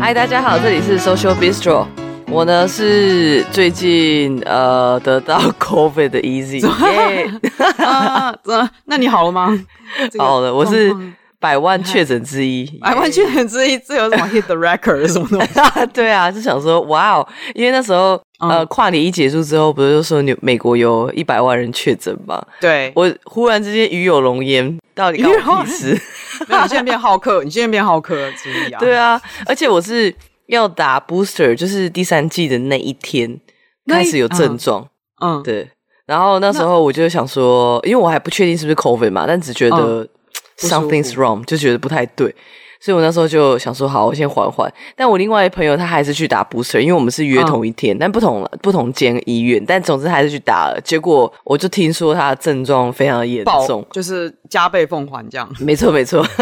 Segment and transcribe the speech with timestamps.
[0.00, 1.86] 嗨，大家好，这里是 Social Bistro。
[2.28, 6.64] 我呢是最近呃得到 COVID 的 Easy。
[7.84, 8.32] 啊，
[8.84, 9.58] 那你好了吗？
[10.18, 10.94] 好了，我是
[11.44, 12.64] 百万确诊之一。
[12.80, 15.60] 百万确诊之一，这有什么 hit the record 什么东西？
[15.92, 22.42] 对啊，就想说哇哦，因为那时候呃跨年一结束之后，不是就说你美国有一百万人确诊吗？
[22.62, 26.00] 对，我忽然之间与有龙焉，到底关我屁事？
[26.48, 28.80] 那你现在变好客，你现在变浩克之一啊？
[28.80, 30.14] 对啊，而且我是
[30.46, 33.38] 要打 booster，就是第三季的那一天
[33.86, 34.88] 开始有症状。
[35.20, 35.68] 嗯，对。
[36.06, 40.06] 然后那时候我就想说，因为我还不确定是不是 COVID 嘛，但只觉得
[40.58, 42.34] something's wrong，就觉得不太对。
[42.80, 44.70] 所以我那时候就想说，好，我先缓缓。
[44.94, 50.78] 但我另外一朋友他还是去打 booster，因为我们是约同一天，但不同不同间医院，但总之还是去打了。
[50.82, 55.50] 结果我就听说他的症状非常的严重，就是加倍奉还这样。
[55.60, 56.22] 没错，没错。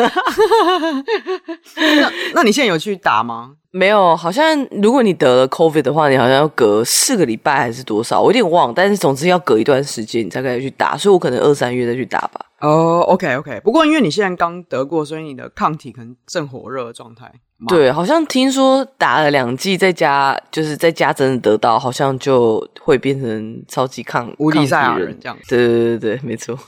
[1.76, 3.52] 那那你现在有去打吗？
[3.72, 8.72] 没有，好像如果你得了 COVID 的话，你好像要隔四个礼拜还是多少，我有点忘。
[8.74, 12.46] 但是总之要隔一段时间你才可以去打，所以我可能二三月再去打吧。
[12.60, 17.32] 哦、oh，OK OK，不过因为你现在刚得过，所以你的抗体可能正火热的状态。
[17.68, 25.38] 对，好像听说打了两剂，在家就是在家真的得到，好像就会变成超级抗无敌赛亚人这样。
[25.48, 26.58] 对对对对，没错。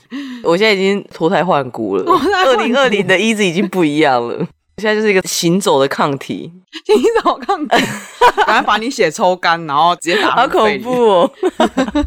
[0.43, 2.03] 我现在已经脱胎换骨了，
[2.47, 6.51] 二零二零的 Easy 已经不一样了，现在就是一个行走的抗体，
[6.85, 7.77] 行走抗体，
[8.45, 10.31] 赶快把你血抽干，然后直接打。
[10.31, 11.31] 好恐怖哦！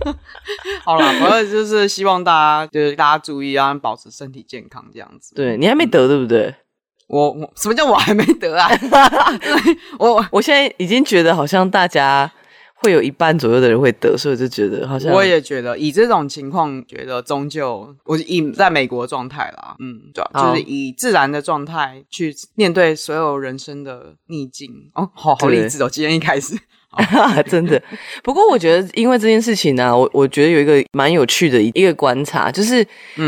[0.84, 5.34] 好了，反正就是希望大家就是大家注意，啊，保持身体健康这样子。
[5.34, 6.54] 对，你还没得对不对？
[7.08, 8.68] 我我什么叫我还没得啊？
[9.98, 12.30] 我我现在已经觉得好像大家
[12.80, 24.90] 会有一半左右的人会得，所以我就觉得好像我也觉得以这种情况，觉得终究我以在美国状态啦，嗯，对，就是以自然的状态去面对所有人生的逆境。
[24.94, 25.90] 哦，好好励志哦！
[25.90, 26.58] 今天一开始。
[27.46, 27.80] 真的，
[28.22, 32.84] 不过我觉得，因为这件事情呢、啊，我我觉得有一个蛮有趣的一个观察，就是，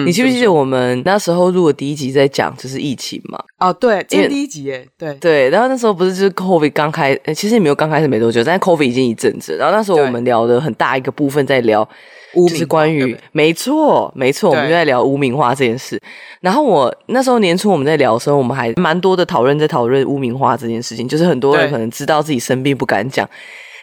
[0.06, 3.38] 你记不记得我们那时候录的第一集在讲就是疫情嘛？
[3.58, 5.50] 哦，对，今天第一集耶，对对。
[5.50, 9.56] 然后那时候不是就是 COVID 刚开，其实也没有刚开始没多久，但是 COVID 已经一阵子。
[9.56, 11.86] 然后那时候我们聊的很大一个部分在聊，
[12.34, 16.00] 就是关于，没错没错，我们就在聊污名化这件事。
[16.40, 23.28] 然后我那时候年初我们在聊的时候，我们还蛮多的讨论在讨论污名化这件事情，就是很多人可能知道自己生病不敢讲。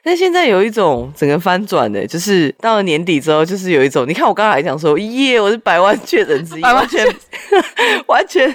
[0.07, 7.05] 但现在有一种整个翻转的，就是到了年底之后，就是有一种，你看我刚才还讲说，耶，我是百万确诊之一，完全
[8.07, 8.47] 完全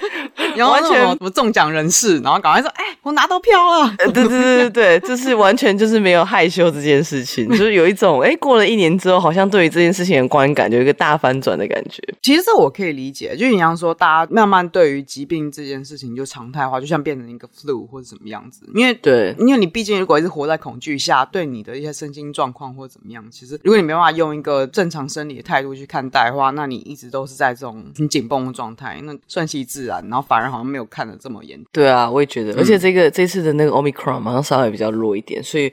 [0.57, 12.03] 完全什么中奖人士，然后赶快说，哎、欸，我拿到票了，对对对对对，就是完全就是没有害羞这件事情， 就是有一种，哎、欸，过了一年之后，好像对于这件事情的观感有一个大翻转的感觉。
[12.23, 21.42] 其实这我可以理解，就你像说，大家慢慢对于疾病这件事情就常态化，就像变成一个 flu 或者什么样子，因为对，因为你毕竟如果一直活在恐惧下，对。
[21.47, 31.63] 你的一些身心状况或者怎么样，其实如果你没办法用一个正常生理的态度去看待的话，那你一直都是在这种很紧绷的状态，那顺其自然，然后反而好像没有看得这么严。
[31.73, 35.73] 对啊，我也觉得，而且这个、嗯、这次的那个 Omicron 好像稍微比较弱一点，所以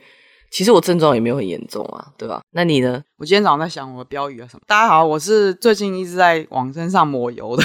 [0.52, 2.42] 其实我症状也没有很严重啊，对吧？
[2.52, 3.04] 那你呢？
[3.18, 4.62] 我今天早上在想我的标语啊什么。
[4.68, 7.64] 大家好，我是最近一直在往身上抹油的。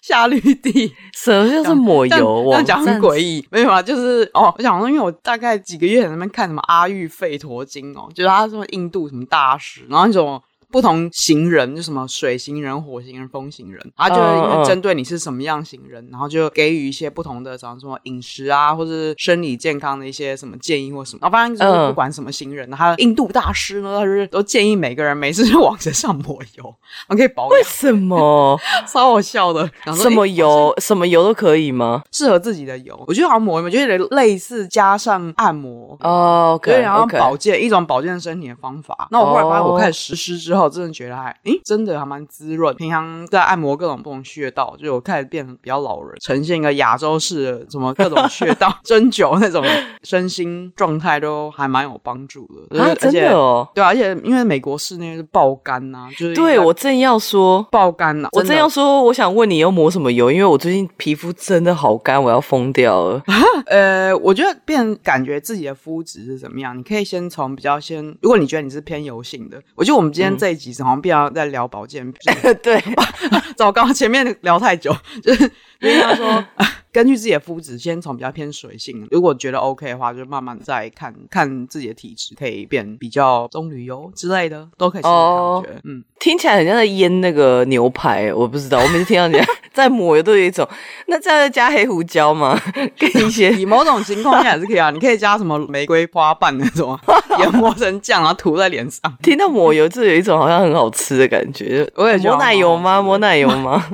[0.00, 2.44] 夏绿蒂， 什么就是抹油？
[2.50, 10.42] 这样讲很诡异，没有啊，就是哦，我想说，因为我大概几个月在那边看什么阿育吠陀经哦，就是他说印度什么大师，然后那种。
[10.72, 21.18] 不同型人，就什么水型人、火型人、风型人，他就是针对你是什么样型人，然后就给予一些不同的，像什么饮食啊，或者是生理健康的一些什么建议或什么。
[21.20, 26.74] 然后反正就是不管什么型人，他印度大师呢，他是都建议每个人每次就往身上抹油，
[27.14, 27.50] 可以保养。
[27.50, 28.58] 为什么？
[28.88, 29.70] 超好笑的。
[29.94, 30.74] 什么油？
[30.78, 32.02] 什么油都可以吗？
[32.10, 32.98] 适合自己的油。
[33.06, 39.08] 我觉得好像抹油，我觉得类似加上按摩哦，对，然后保健一种保健身体的方法。
[39.10, 40.61] 那我后来发现，我开始实施之后。
[40.62, 42.74] 我真的觉得还，诶，真的还蛮滋润。
[42.76, 49.64] 平常在按摩各种不同穴道，就我开始变得比较老人，呈现一个亚洲式的什么各种 穴道、针灸那种
[50.02, 52.82] 身心状态都还蛮有帮助的。
[52.82, 63.22] 啊，真的哦，对啊，而且因为美国室内是爆干呐、啊，就是对我正要说爆干呐、啊，我正要说，我想问你要抹什么油，因为我最近皮肤真的好干，我要疯掉了。
[63.66, 72.80] 呃，我觉得变感觉自己的肤质是怎么样，你可以先从比较先，如果你觉得你是偏油性的，我觉得我们今天这一集是好像必要在聊保健品， 对，
[73.56, 75.42] 糟糕，前面聊太久，就是
[75.80, 76.44] 因为他说
[76.92, 85.14] 根据自己的肤质，先从比较偏水性，如果觉得 OK 的话，就慢慢再看看自己的体质，可以变比较棕榈油之类的，都可以试试看。
[85.14, 89.38] 哦、我觉得，嗯，听起来很像在腌那个牛排，我不知道，我每次听到你
[89.72, 90.68] 在抹油都有一种，
[91.06, 92.60] 那这样要加黑胡椒吗？
[92.98, 96.98] 跟一些 以某种情况下也是可以啊，你可以加什么玫瑰花瓣那种，
[97.38, 99.00] 研磨成酱，然后涂在脸上。
[99.22, 101.88] 听到抹油，就有一种好像很好吃的感觉。
[101.94, 103.02] 我也觉得抹奶油吗？
[103.02, 103.84] 抹奶油吗？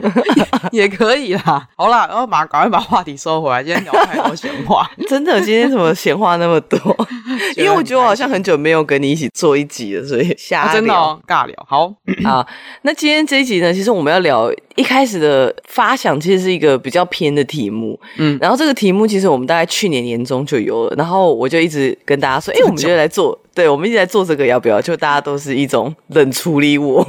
[0.72, 1.68] 也可以啦。
[1.76, 3.62] 好啦，然后把赶快把话题收回来。
[3.62, 6.78] 今天聊太多闲话，真的，今天怎么闲话那么多？
[7.56, 11.54] 因为我觉得我好像很久没有跟你一起做一集了，所以瞎聊、啊、真的、哦、尬聊。
[11.68, 11.92] 好
[12.24, 12.46] 啊，
[12.82, 17.98] 那今天这一集呢，其实我们要聊一开始的发想，其实是一个比较偏的题目。
[18.16, 23.38] 嗯，然后这个题目其实我们大概去年年中就有了，然后我就一直跟大家说， 哎、欸，我们就来做。
[23.54, 24.80] 对，我们一直在做这个，要不要？
[24.80, 27.04] 就大家都是一种冷处理我，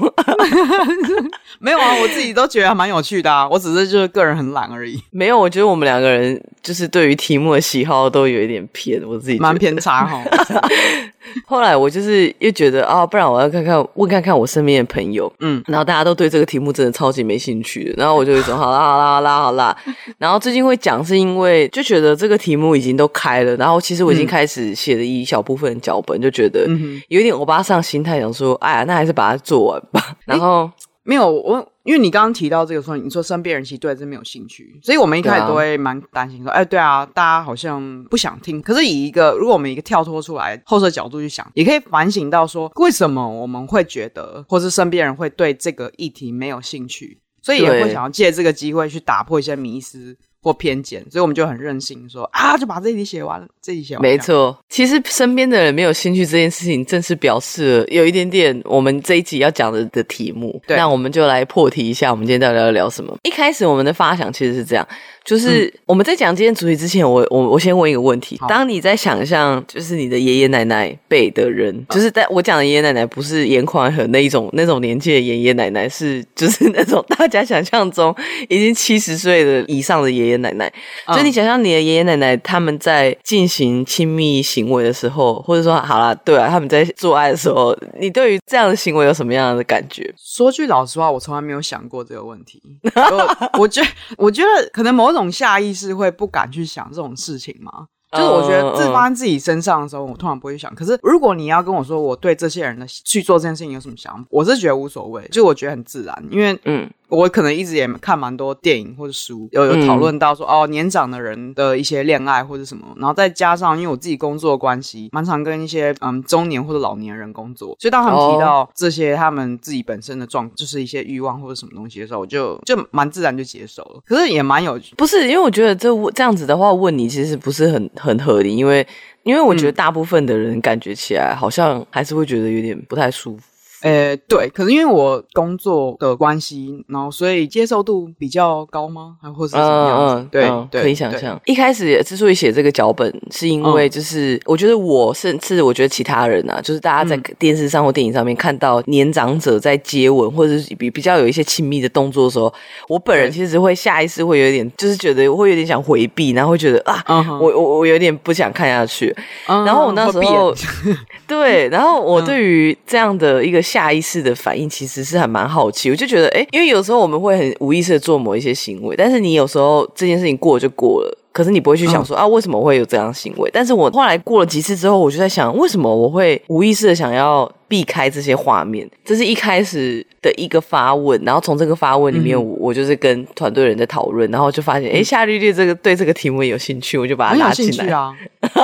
[1.59, 3.47] 没有啊，我自己都觉得还蛮有趣的啊。
[3.47, 4.99] 我只是就是个人很懒而已。
[5.11, 10.23] 没有，我觉得我们两个人就是对于题目的喜好都有一点偏，我自己蛮偏差哈。
[11.45, 19.77] 后来我就是又觉得啊、哦，不然我要看看问看看我身边的朋友，嗯，然后大家都对这个题目真的超级没兴趣，然后我就会说好啦好啦好啦好啦。
[20.17, 26.29] 然后最近会讲是因为就觉得这个题目已经都开了，然后其实我已经开始写了一小部分脚本，就。
[26.39, 26.65] 觉得
[27.09, 30.15] 有点欧巴上心态，想说，哎呀，那还是把它做完吧。
[30.23, 30.71] 然后
[31.03, 38.61] 没有我，因为你刚刚提到这个说，你说身边人其实对这没有兴趣，所以我们一开始都会蛮担心说，哎，对啊，大家好像不想听。
[38.61, 50.15] 可是以一个，如果我们一个跳脱出来后设角度去想，也可以反省到说，为什么我们会觉得，或是身边人会对这个议题没有兴趣，所以也会想要借这个机会去打破一些迷思。
[50.41, 54.01] 或偏见，所以我们就很任性说，说啊，就把这题写完了，这题写完。
[54.01, 60.61] 没错，其实身边的人没有兴趣这件事情，正是表示了有一点点我们这一集要讲的的题目。
[60.67, 63.17] 那我们就来破题一下，我们今天到底要聊什么？
[63.23, 64.87] 一开始我们的发想其实是这样。
[65.29, 78.15] 就是我们在讲今天主题之前，我我我先问一个问题：当你在想象，就是你的爷爷奶奶辈的人，就是在我讲的爷爷奶奶，不是严宽和那一种那种年纪的爷爷奶奶，是 就是那种大家想象中
[78.47, 80.73] 已经七十岁的以上的爷爷奶奶。
[81.09, 90.11] 所以你想象你的爷爷奶奶他们在进行亲密行为的时候，或者说好啦，对啊，他们在做爱的时候，你对于这样的行为有什么样的感觉？
[90.17, 92.59] 说句老实话，我从来没有想过这个问题。
[92.95, 93.87] 我我觉得，
[94.17, 95.18] 我觉得可能某种。
[95.19, 97.87] 种下意识会不敢去想这种事情吗？
[98.11, 100.73] 就是我觉得自发生自己身上的时候，我通常不会想。
[100.73, 106.89] 可是如果你要跟我说我对这些人的去做这件事情有什么想法，我是觉得无所谓，就我觉得很自然，因为嗯。
[107.09, 124.01] 我可能一直也看蛮多电影或者书，有有讨论到说、嗯、哦，年长的人的一些恋爱或者什么，然后再加上因为我自己工作的关系，蛮常跟一些嗯中年或者老年人工作，所以当他们提到这些他们自己本身的状，就是一些欲望或者什么东西的时候，我就就蛮自然就接受了。
[124.05, 128.85] 可是也蛮有，不是因为我觉得这这样子的话问你其实不是很很合理，因为
[129.23, 133.43] 因为我觉得大部分的人感觉起来好像还是会觉得有点不太舒服。
[133.81, 139.15] 呃、欸，对，可是因为我工作的关系，然后所以接受度比较高吗？
[139.21, 140.15] 还或是怎么样子？
[140.15, 141.39] 嗯、对、嗯、对，可以想象。
[141.45, 152.53] 一开始之所以写这个脚本，是因为就是、嗯、我觉得我甚至我觉得其他人啊，就是大家在电视上或电影上面看到年长者在接吻或者是比比较有一些亲密的动作的时候，
[152.89, 159.15] 我本人其实会下意识会有点，就是觉得我会有点想回避，然后会觉得啊，嗯、我我我有点不想看下去。
[159.47, 160.53] 嗯、然后我那时候
[161.25, 163.63] 对，然后我对于这样的一个。
[163.69, 173.47] 下意识的反应其实是还蛮好奇，我就觉得，哎，因为有时候我们会很无意识的做某一些行为，但是你有时候这件事情过了就过了，可是你不会去想说、嗯、啊，为什么会有这样行为？
[173.53, 178.89] 但是我后来过了几次之后，我就在想，为什么我会无意识的想要避开这些画面？
[179.05, 188.11] 这是一开始的一个发问，然后从这个发问里面，我、嗯、我就是跟团队人在讨论，然后就发现，哎，夏绿绿这个对这个题目有兴趣，我就把它拉进来啊。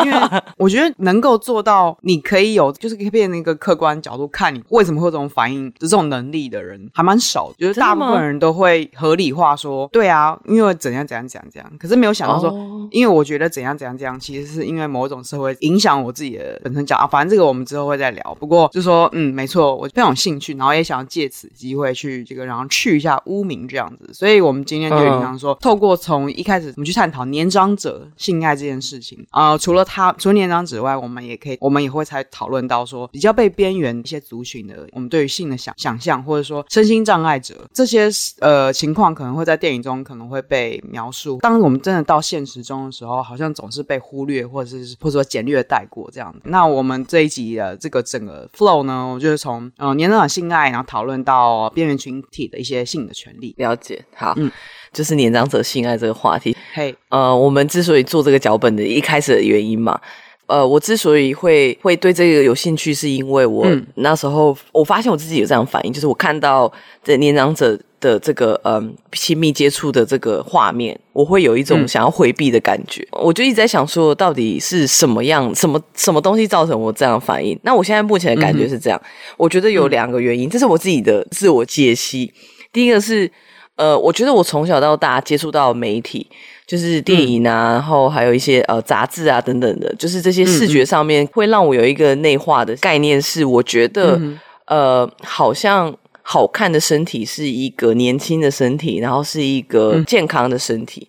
[0.03, 7.51] 因为我觉得能够做到，你可以有，就是可以变成一个客观角度看你为什么会有这种反应的这种能力的人，还蛮少。
[7.57, 11.71] 就是大部分人都会合理化说，对啊，因为怎样怎样怎样怎样。
[11.79, 17.07] 可是没有想到说，哦、因为我觉得怎样怎样怎样，其实是因为某种社会影响我自己的本身讲啊。
[17.07, 18.35] 反正这个我们之后会再聊。
[18.39, 24.09] 不过就说，嗯，没错，我非常有兴趣，然后也想要借此机会去这个，然后去一下污名这样子。
[24.13, 29.51] 所以我们今天就想说，嗯、透过从一开始我们去探讨年长者性爱这件事情啊。
[29.51, 41.38] 呃除了他，除了年长之外，我们也可以，我们也会才讨论到说，比较被边缘一些族群的，我们对于性的想想象，或者说身心障碍者这些呃情况，可能会在电影中可能会被描述。
[41.42, 46.36] 当我们真的到现实中的时候，好像总是被忽略，或者是或者说简略带过这样。
[46.44, 53.54] 那我们这一集的这个整个 flow 呢，我就是从呃年长性爱，然后讨论到边缘群体的一些性的权利。
[53.58, 54.51] 了解，好，嗯。
[54.95, 56.55] 就是年长者性爱这个话题。
[56.73, 56.95] 嘿，Hey.
[57.09, 59.99] 呃，我们之所以做这个脚本的一开始的原因嘛。
[60.47, 66.71] 呃，我之所以会会对这个有兴趣，是因为我那时候、嗯、我发现我自己有这样反应，就是我看到
[67.03, 73.01] 这年长者的这个嗯亲密接触的这个画面，我会有一种想要回避的感觉。
[73.13, 77.59] 嗯、我就一直在想说，到底是什么样、什么什么东西造成我这样的反应？
[77.63, 82.31] 那我现在目前的感觉是这样，嗯、我觉得有两个原因，这是我自己的自我解析。
[82.71, 83.31] 第一个是，
[83.75, 86.27] 呃，我觉得我从小到大接触到媒体。
[86.67, 101.08] 就是电影啊，嗯、然后还有一些呃杂志啊等等的，就是这些视觉上面会让我有一个内化的概念，是我觉得、嗯、呃，好像好看的身体是一个年轻的身体，然后是一个健康的身体，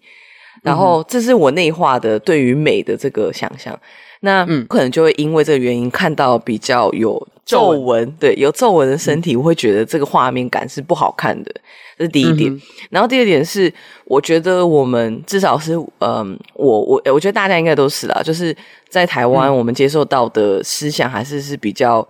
[0.56, 3.74] 嗯、然后这是我内化的对于美的这个想象。
[4.20, 11.50] 那嗯，可能就会因为这个原因看到比较有皱纹，纹对，有皱纹的身体，嗯、我会觉得这个画面感是不好看的。
[11.98, 12.60] 这是第一点，嗯、
[12.90, 13.72] 然后第二点是，
[14.04, 18.54] 我觉得我们至少是，嗯，我我我觉得大家应该都是啦，就是
[18.88, 22.06] 在台湾，我们接受到的思想还是是比较，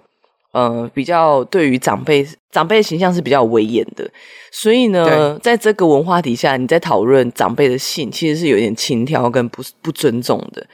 [0.52, 4.10] 嗯、呃，比较对于长辈长辈的形象是比较威严的，
[4.50, 10.66] 所以呢，在这个文化底下，你在讨论长辈的性，其实是有点轻佻跟不不尊重的。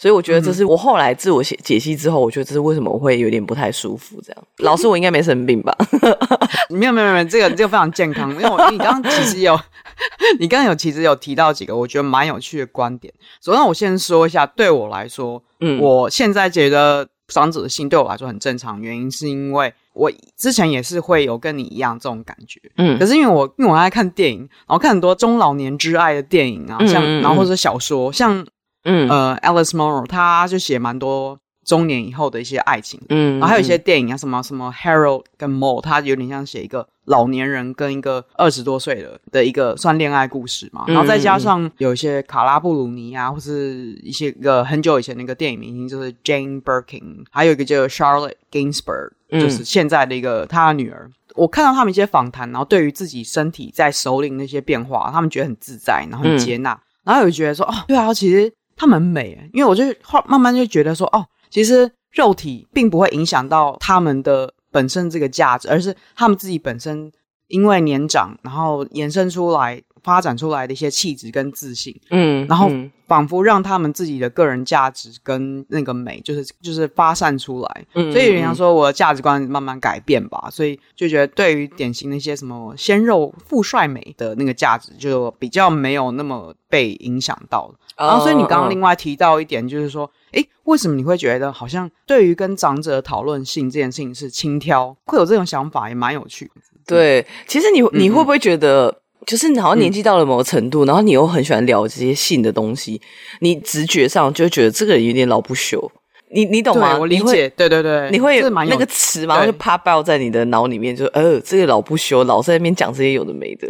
[0.00, 4.18] 所以我觉得这是我后来自我解解析之后，我觉得这是为什么我会有点不太舒服。
[4.24, 5.76] 这样，老师我应该没生病吧？
[6.70, 8.30] 没有没有没有，这个这个非常健康。
[8.32, 9.60] 因为我你刚刚其实有，
[10.40, 13.12] 你刚刚有其实有提到几个我觉得蛮有趣的观点。
[13.44, 28.46] 首先我先说一下，对我来说，嗯，我现在觉得长子的心对我来说很正常，原因是因为我之前也是会有跟你一样这种感觉，嗯，可是因为我因为我爱看电影，然后看很多中老年之爱的电影啊，像然后或者小说，像。
[28.84, 51.10] 嗯，呃，Alice Munro 他就写蛮多中年以后的一些爱情，嗯，然后还有一些电影啊，什么什么 Harold 跟 Maude，他有点像写一个老年人跟一个二十多岁的的一个算恋爱故事嘛，然后再加上有一些卡拉布鲁尼啊，或是一些个很久以前那个电影明星，就是 Jane Birkin，还有一个叫 Charlotte Gainsbourg，就是现在的一个他的女儿。
[51.36, 58.52] 我看到他们一些访谈，然后对于自己身体在首领那些变化，他们觉得很自在，然后很接纳，然后有觉得说，哦，对啊，其实。
[58.80, 67.12] 他们很美，因为我就后慢慢就觉得说，哦，其实肉体并不会影响到他们的本身这个价值，而是他们自己本身
[67.48, 72.70] 因为年长，然后延伸出来、发展出来的一些气质跟自信，嗯，然后
[73.06, 87.72] 仿佛让他们自己的个人价值跟那个美，就是就是发散出来，嗯，所以人家说我的价值观慢慢改变吧，所以就觉得对于典型的一些什么鲜肉富帅美的那个价值，就比较没有那么被影响到。
[87.96, 96.62] 然后，所以你刚刚另外提到一点，就是说，诶，为什么你会觉得好像对于跟长者讨论性这件事情是轻佻，会有这种想法，也蛮有趣的。
[96.86, 103.00] 对，其实你你会不会觉得，就是你好像年纪到了某个程度，然后你又很喜欢聊这些性的东西，
[103.40, 105.90] 你直觉上就会觉得这个人有点老不休。
[106.32, 106.96] 你你懂吗？
[106.98, 107.48] 我理解。
[107.50, 113.68] 对对对，你会有那个词嘛，就 pop out 在你的脑里面，就呃，这个老不休，老在那边讲这些有的没的。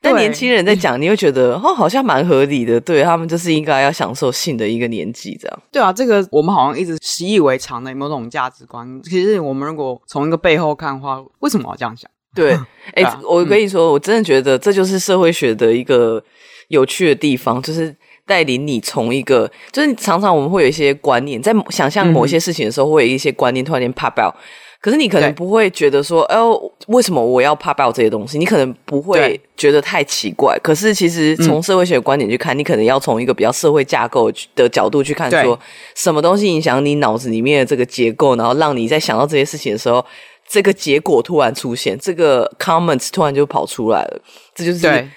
[0.00, 2.80] 但年轻人在讲，你会觉得 哦，好像蛮合理的。
[2.80, 5.62] 对，他们就是应该要享受性的一个年纪，这样。
[5.72, 8.88] 对啊，这个我们好像一直习以为常的某种价值观。
[9.02, 12.08] 其实我们如果从一个背后看的话，为什么要这样想？
[12.34, 12.52] 对，
[12.94, 16.22] 哎、啊欸，我跟你说，嗯、我真的觉得这就是社会学的一个
[16.68, 17.94] 有趣的地方，就是
[18.26, 24.34] 带领你从一个，就是常常我们会有一些观念，在想象某些事情的时候，会有一些观念突然间 pop out。
[24.80, 28.38] 可是你可能不会觉得说，哎呦对，为什么我要 pop out 这些东西？
[28.38, 30.56] 你可能不会觉得太奇怪。
[30.62, 35.58] 可是其实从社会学的观点去看，嗯、你可能要从一个比较社会架构的角度去看，说对
[35.96, 40.04] 什么东西影响你脑子里面的这个结构，然后让你在想到这些事情的时候，
[40.48, 44.20] 这个结果突然出现，这个 comments 突然就跑出来了，
[44.54, 45.08] 这就是。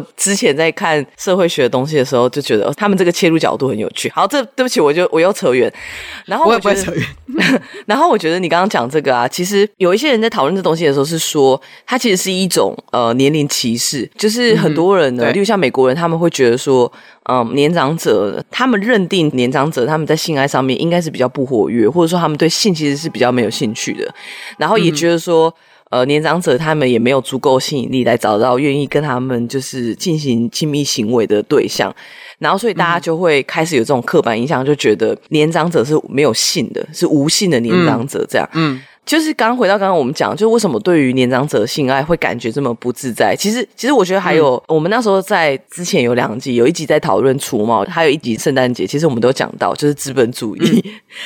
[0.00, 4.10] 对我之前在看社会学的东西的时候，就觉得他们这个切入角度很有趣。
[4.14, 5.72] 好，这对不起，我就我又扯远。
[6.26, 7.06] 然后我，我也不会扯远。
[7.86, 16.90] 然后我觉得你刚刚讲这个啊，其实有一些人在讨论这东西的时候，是说它其实是一种呃年龄歧视，就是很多人呢，嗯、例如像美国人，他们会觉得说，
[17.24, 24.14] 嗯、呃，年长者他们认定年长者他们在性爱上面应该是比较不活跃，或者说他们对性其实是比较没有兴趣的，
[24.58, 25.48] 然后也觉得说。
[25.48, 31.94] 嗯呃，年长者他们也没有足够吸引力来找到愿意跟他们就是进行亲密行为的对象，
[32.38, 38.48] 然后所以大家就会开始有这种刻板印象，就觉得年长者是没有性的，是无性的年长者这样。
[38.54, 43.34] 嗯，就是刚回到刚刚我们讲，就是为什么对于年长者性爱会感觉这么不自在？
[43.36, 50.84] 其实，其实我觉得还有，嗯、我们那时候在之前有两集，有一集在讨论除毛，还有一集圣诞节，其实我们都讲到，就是资本主义，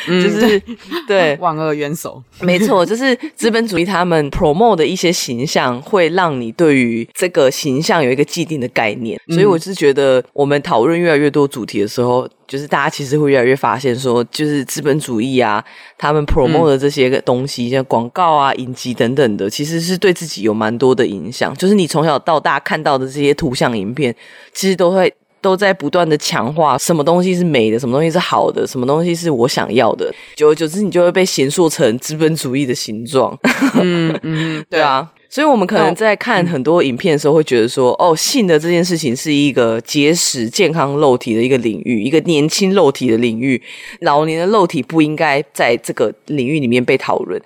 [0.08, 1.36] 嗯、 就是、嗯、对。
[1.40, 12.28] 万恶元首，没错，就是资本主义他们 promote 的一些形象，会让你对于这个形象有一个既定的概念，所以我是觉得，我们讨论越来越多主题的时候。
[12.46, 15.64] 就是大家其实会越来越发现说，就是资本主义啊，
[15.98, 21.54] 他们 promote 的这些个东西，像广告啊、影集等等的，其实是对自己有蛮多的影响。
[21.56, 24.14] 就是你从小到大看到的这些图像影片，
[24.52, 30.12] 其实都会都在不断的强化什么东西是美的，什么东西是好的，什么东西是我想要的。
[30.36, 33.36] 久而久之，你就会被形塑成资本主义的形状。
[33.74, 35.10] 嗯嗯，对啊。
[35.28, 43.60] 所以，我们可能在看很多影片的时候，会觉得说，哦，性的这件事情是一个结实、健康肉体的一个领域，一个年轻肉体的领域。
[44.00, 47.40] 老年的肉体不应该在这个领域里面被讨论。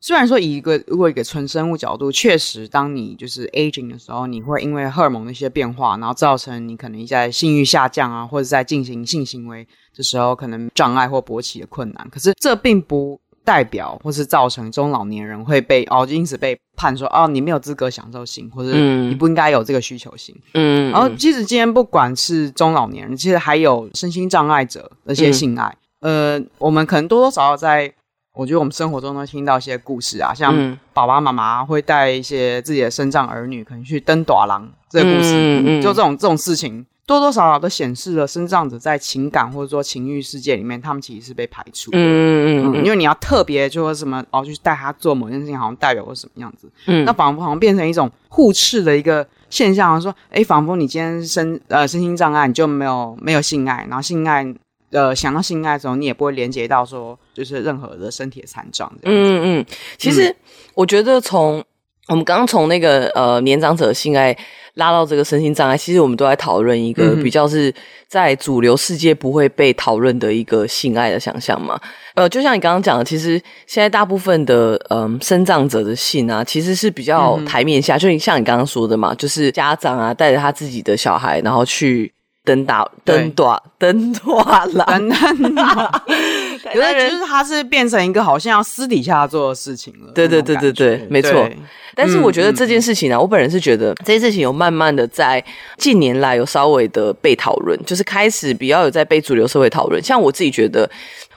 [0.00, 12.08] 虽然说，以一个如果一个纯生物角度，确实，当你就是 aging 的时候，你会因为荷尔蒙的一些变化，然后造成你可能在性欲下降啊，或者在进行性行为的时候，可能障碍或勃起的困难。
[12.10, 13.20] 可是，这并不。
[13.48, 20.36] 代表或是造成中老年人会被哦，因此被判说哦，你没有资格享受性，或者你不应该有这个需求性。
[20.52, 27.90] 嗯，然后其实今天不管是中老年人，其实还有身心障碍者那些性爱，嗯、呃，我们可能多多少少在，
[28.34, 36.84] 我觉得我们生活中都听到一些故事啊，像爸爸妈妈会带一些自己的身障儿女，可能去登短廊这个故事，嗯嗯、就这种这种事情。
[37.08, 41.96] 多多少少都显示了身障者在情感或者说情欲世界里面，他们其实是被排除的。
[41.96, 46.70] 嗯嗯嗯，因为你要特别就说什么哦，就带他做某件事情，好像代表了什么样子。
[46.84, 54.46] 嗯，那仿佛好像变成一种互斥的一个现象，说，哎，仿佛你今天身呃身心障碍，你就没有没有性爱，然后性爱
[54.90, 58.92] 呃想到性爱的时候，你也不会连接到说就是任何的身体的残障。
[59.04, 60.36] 嗯嗯，其实
[60.74, 61.64] 我觉得从
[62.08, 64.36] 我们刚刚从那个呃年长者性爱。
[64.74, 67.74] 拉到这个身心障碍，其实我们都在讨论一个比较是
[68.06, 71.76] 在主流世界不会被讨论的一个性爱的想象嘛。
[72.14, 82.12] 呃，就像你刚刚讲的，其实现在大部分的嗯身障者的性啊，其实是比较台面下，嗯、就像你刚刚说的嘛，就是家长啊带着他自己的小孩，然后去。
[82.44, 84.86] 登大登大登大了，
[86.74, 90.12] 有的人就是他是变成一个好像要私底下做的事情了。
[90.14, 91.48] 对对对对对，没错。
[91.94, 95.42] 但是我觉得这件事情呢、啊，嗯、我本人是觉得这件事情有慢慢的在
[95.76, 100.02] 近年来有稍微的被讨论，就是开始比较有在被主流社会讨论。
[100.02, 100.88] 像我自己觉得，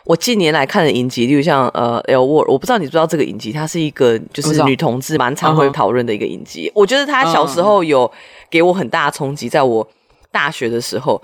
[0.03, 6.71] 我近年来看的影集，例如像呃《L Word》，我不知道你知不知道这个影集，它是一个就是女同志蛮常会讨论的一个影集。
[6.75, 8.12] 我觉得他小时候有
[8.49, 9.88] 给我很大的冲击，在我。
[10.34, 11.21] 大学的时候，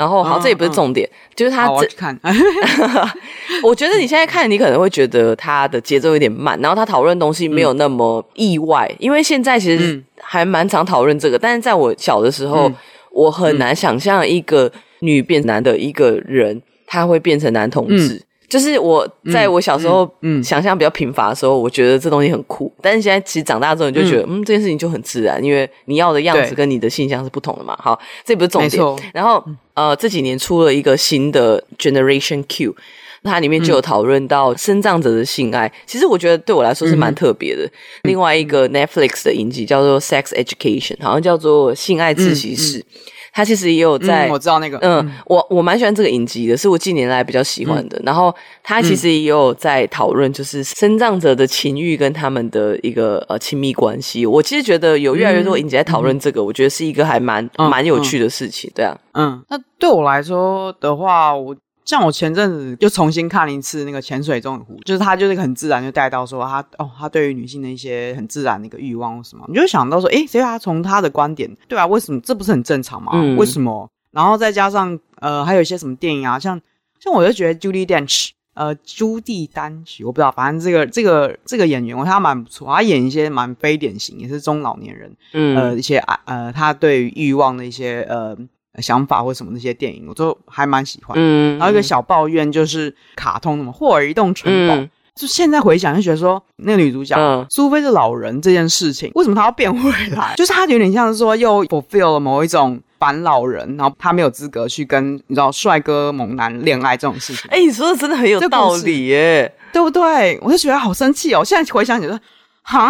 [0.00, 2.18] 然后好，这也不是重点，嗯、就是他我看。
[3.62, 11.36] 我觉得你现在看，你可能会觉得他的节奏有点慢，然后他讨论东西没有那么意外，嗯、因为现在其实还蛮常讨论这个。
[11.36, 12.74] 嗯、但是在我小的时候，嗯、
[13.12, 18.22] 我很难想象一个女变男的一个人，他会变成男同志。
[18.50, 22.70] 嗯就是我在我小时候，嗯，想象比较贫乏的时候，我觉得这东西很酷。
[22.82, 27.78] 但是现在其实长大之后，你就觉得，嗯，这件事情就很自然，因为你要的样子跟你的性向是不同的嘛。
[27.80, 28.84] 好，这不是重点。
[29.14, 29.40] 然后，
[29.74, 32.74] 呃，这几年出了一个新的 Generation Q，
[33.22, 35.72] 它里面就有讨论到生长者的性爱。
[35.86, 37.70] 其实我觉得对我来说是蛮特别的。
[38.02, 42.84] 另外一个 Netflix 的影集叫做 Sex Education，好像叫做性爱自习室。
[43.32, 47.98] 他其实也有在，嗯、我知道那个，嗯，我我蛮喜欢这个影集的，是我近年来比较喜欢的。
[47.98, 54.26] 嗯、然后他其实也有在讨论，就是生长者的情欲跟他们的一个呃亲密关系。
[54.26, 61.56] 我其实觉得有越来越多影集在讨论这个，嗯、我觉得是一个还蛮蛮、嗯、有趣的事情，对啊，嗯，那对我来说的话，我。
[61.90, 73.10] 像我前阵子又重新看了一次那个潜水钟的湖，就是他就是很自然就带到说他哦，他对于女性的一些很自然的一个欲望或什么，你就想到说，诶，所以他从他的观点，对啊，为什么这不是很正常吗？
[73.14, 73.90] 嗯、为什么？
[74.12, 76.60] 然后再加上呃，还有一些什么电影啊，像
[77.00, 88.36] 像我就觉得 Judi Dench，呃，朱蒂丹奇，我不知道，反正这个这个这个演员，我觉得他蛮不错，他演一些蛮非典型，也是中老年人，嗯，呃，一些呃，他对于欲望的一些呃。
[88.78, 91.16] 想法或什么那些电影，我都还蛮喜欢。
[91.18, 97.16] 嗯，然后一个小抱怨就是卡通什么霍尔移动城堡，嗯、就现在回想就觉得说，那个女主角
[97.50, 100.34] 苏菲是老人这件事情，为什么她要变回来？
[100.38, 107.50] 就是她有点像是说又 fulfill 了某一种反老人，然后她没有资格去跟你知道帅哥猛男恋爱这种事情。
[107.50, 110.38] 哎、欸，你说的真的很有道理耶，对不对？
[110.42, 111.44] 我就觉得好生气哦。
[111.44, 112.20] 现在回想起来，
[112.62, 112.88] 哈。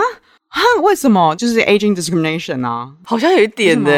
[0.50, 2.90] 啊，为什么就是 aging discrimination 啊？
[3.04, 3.90] 好像有一点呢。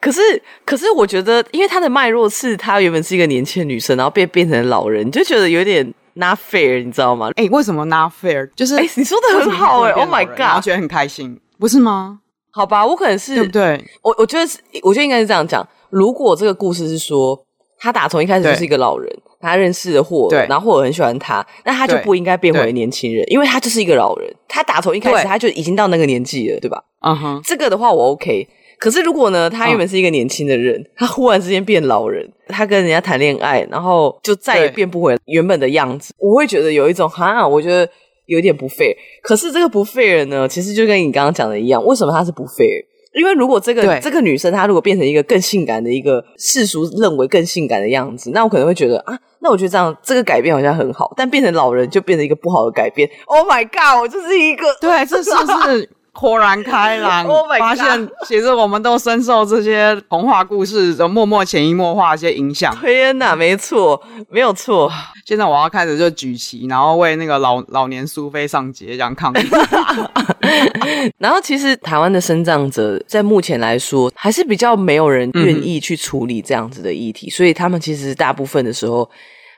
[0.00, 0.20] 可是，
[0.64, 7.30] 可是我觉得，因为他的脉络是，她原本是一个年轻的女生，然后变变成老人，你就觉得有点 not fair，你知道吗？
[7.36, 8.48] 哎，为什么 not fair？
[8.56, 12.20] 就是哎，你说的很好哎，Oh my god，我觉得很开心，不是吗？
[12.50, 13.84] 好吧，我可能是对不对？
[14.00, 15.66] 我我觉得是，我觉得应该是这样讲。
[15.90, 17.38] 如果这个故事是说
[17.78, 24.34] 他打从一开始就是一个老人，他认识的霍尔，然后霍尔很喜欢他，那他就不应该变回年轻人，因为他就是一个老人。
[24.48, 26.82] 他打从一开始他就已经到那个年纪了，对吧？
[27.02, 28.48] 嗯哼，这个的话我 OK。
[28.78, 37.88] 可是如果呢，他原本是一个年轻的人，他忽然之间变老人，他跟人家谈恋爱，然后就再也变不回原本的样子，我会觉得有一种哈，我觉得。
[38.26, 42.82] 有点不 fair，可是这个不 fair 呢，其实就跟你刚刚讲的一样，为什么他是不 fair？
[43.14, 53.08] 因为如果这个这个女生她如果变成一个更性感的一个世俗认为更性感的样子，那我可能会觉得啊，那我觉得这样这个改变好像很好，但变成老人就变成一个不好的改变。
[53.26, 54.00] Oh my god！
[54.00, 55.90] 我就是一个对，这是不是？
[56.14, 62.74] 豁然开朗， oh、发现其实我们都深受这些童话故事的默默潜移默化一些影响。
[62.80, 64.00] 天哪，没错，
[64.30, 64.90] 没有错。
[65.26, 69.46] 现在我要开始就举旗，然后为那个老老年苏菲上街这样抗议。
[71.18, 79.08] 然后，其实台湾的身障者在目前来说，还是比较没有人愿意去处理这样子的议题，嗯、所以他们其实大部分的时候，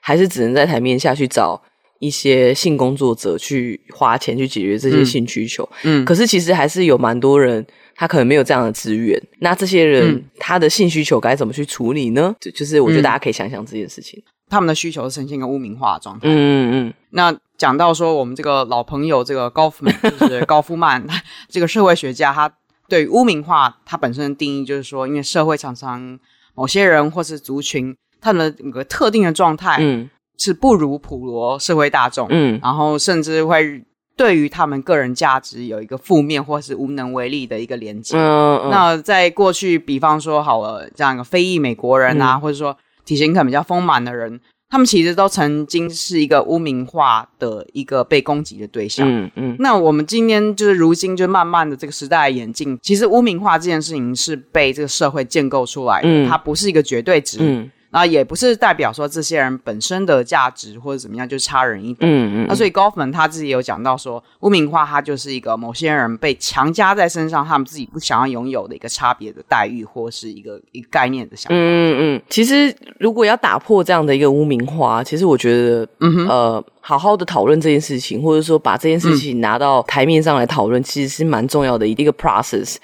[0.00, 1.60] 还是只能在台面下去找。
[1.98, 9.20] 一些性工作者去花钱去解决这些性需求，嗯，可是其实还是有蛮多人，他可能没有这样的资源。
[9.38, 12.34] 那这些人、嗯、他的性需求该怎么去处理呢？
[12.40, 14.22] 就就是我觉得大家可以想想这件事情。
[14.26, 16.28] 嗯、他们的需求是呈现一个污名化的状态。
[16.28, 16.94] 嗯嗯嗯。
[17.10, 21.02] 那讲到说我们这个老朋友这个高夫曼，就是高夫曼
[21.48, 22.52] 这个社会学家，他
[22.88, 26.18] 对于污名化他本身的定义就是说，因为社会常常
[26.54, 30.10] 某些人或是族群，他们的有个特定的状态，嗯。
[30.38, 33.82] 是不如普罗社会大众，嗯，然后甚至会
[34.16, 38.16] 对于他们个人价值有一个负面或是无能为力的一个连接。
[38.16, 38.70] 嗯嗯。
[38.70, 49.06] 那在过去，比方说好了，这样一个非裔美国人啊，嗯、或者说体型可能比较丰满的人，他们其实都曾经是一个污名化的一个被攻击的对象。
[49.06, 49.56] 嗯嗯。
[49.58, 57.68] 那我们今天就是如今就慢慢的这个时代演进，其实污名化这件事情是被这个社会建构出来的，嗯、它不是一个绝对值。
[57.96, 58.00] 嗯。
[58.00, 62.08] 啊，也不是代表说这些人本身的价值或者怎么样就差人一等。
[62.08, 62.46] 嗯嗯。
[62.46, 71.56] 那所以高夫曼他自己有讲到说，污名化它就是一个某些人被强加在身上，他们自己不想要拥有的一个差别的待遇，或是一个一个概念的想法。
[71.58, 72.22] 嗯嗯。
[72.28, 82.76] 其实如果要打破这样的一个污名化，其实我觉得，嗯哼，呃，好好的讨论这件事情，或者说把这件事情拿到台面上来讨论，嗯、其实是蛮重要的一个 process。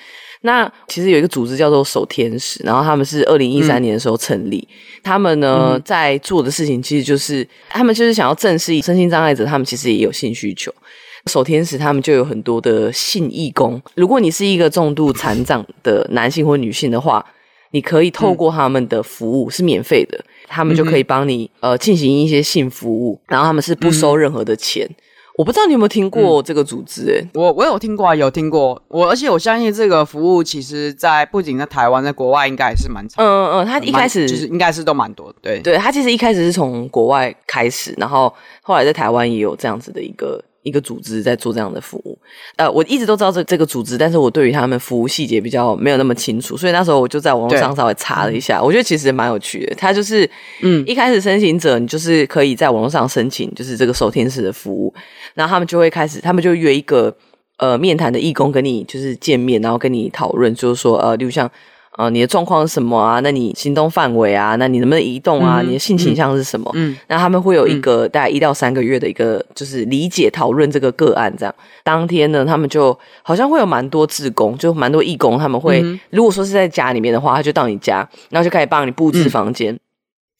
[0.42, 4.68] 那其实有一个组织叫做守天使，然后他们是二零一三年的时候成立。
[4.70, 10.72] 嗯、他们呢、嗯、在做的事情其实就是，他们就是想要正视身心障碍者，他们其实也有性需求。
[11.30, 13.80] 守天使他们就有很多的性义工。
[13.94, 17.24] 如果你是一个重度残障的男性或女性的话，
[17.70, 24.84] 你可以透过他们的服务是免费的，他们就可以帮你呃进行一些性服务，然后他们是不收任何的钱。
[24.84, 24.96] 嗯
[25.36, 27.06] 我不知道你有没有听过这个组织？
[27.06, 27.14] 欸？
[27.14, 28.80] 诶、嗯，我我有听过啊，有听过。
[28.88, 33.24] 我而且我相信这个服务，其实在不仅在台湾，在国外应该也是蛮长。
[33.24, 35.38] 嗯嗯嗯，他一开始就是应该是都蛮多的。
[35.40, 40.42] 对对，他其实一开始是从国外开始，然后后来在台湾也有这样子的一个。
[40.62, 42.18] 一个组织在做这样的服务，
[42.56, 49.74] 呃，我一直都知道这这个组织，但是我对于他们服务细节比较没有那么清楚，所以那时候我就在网络上稍微查了一下，我觉得其实蛮有趣的。
[49.74, 50.28] 他就是，
[50.62, 54.94] 嗯，一开始申请者，你就是可以在网络上申请，就是这个手天使的服务，
[55.34, 57.14] 然后他们就会开始，他们就约一个
[57.58, 61.50] 呃面谈的义工跟你就是见面，然后跟你讨论，就是说呃，例如像。
[61.98, 63.20] 呃，你的状况是什么啊？
[63.20, 64.56] 那你行动范围啊？
[64.56, 65.60] 那你能不能移动啊？
[65.60, 66.70] 嗯、你的性倾向是什么？
[66.72, 71.54] 嗯，那他们会有一个大概一到三个月的一个就是理解讨论这个个案这样。
[71.84, 79.80] 当天呢，他们就好像会有蛮多志工，就蛮多义工，他们会、嗯、如果说是在家里面的话，他就到你家，然后就开始帮你布置房间，嗯、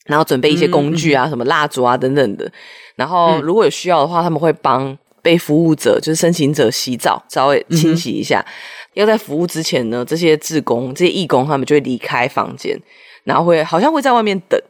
[0.06, 2.50] 然后准备一些工具啊，嗯、什么蜡烛啊等等的。
[2.96, 8.40] 然后如果有需要的话，他们会帮被服务者就是申请者洗澡，稍微清洗一下。
[8.40, 8.52] 嗯
[8.94, 12.78] 要在服务之前呢，这些志工、这些义工他们就会离开房间，
[13.24, 14.60] 然后会好像会在外面等，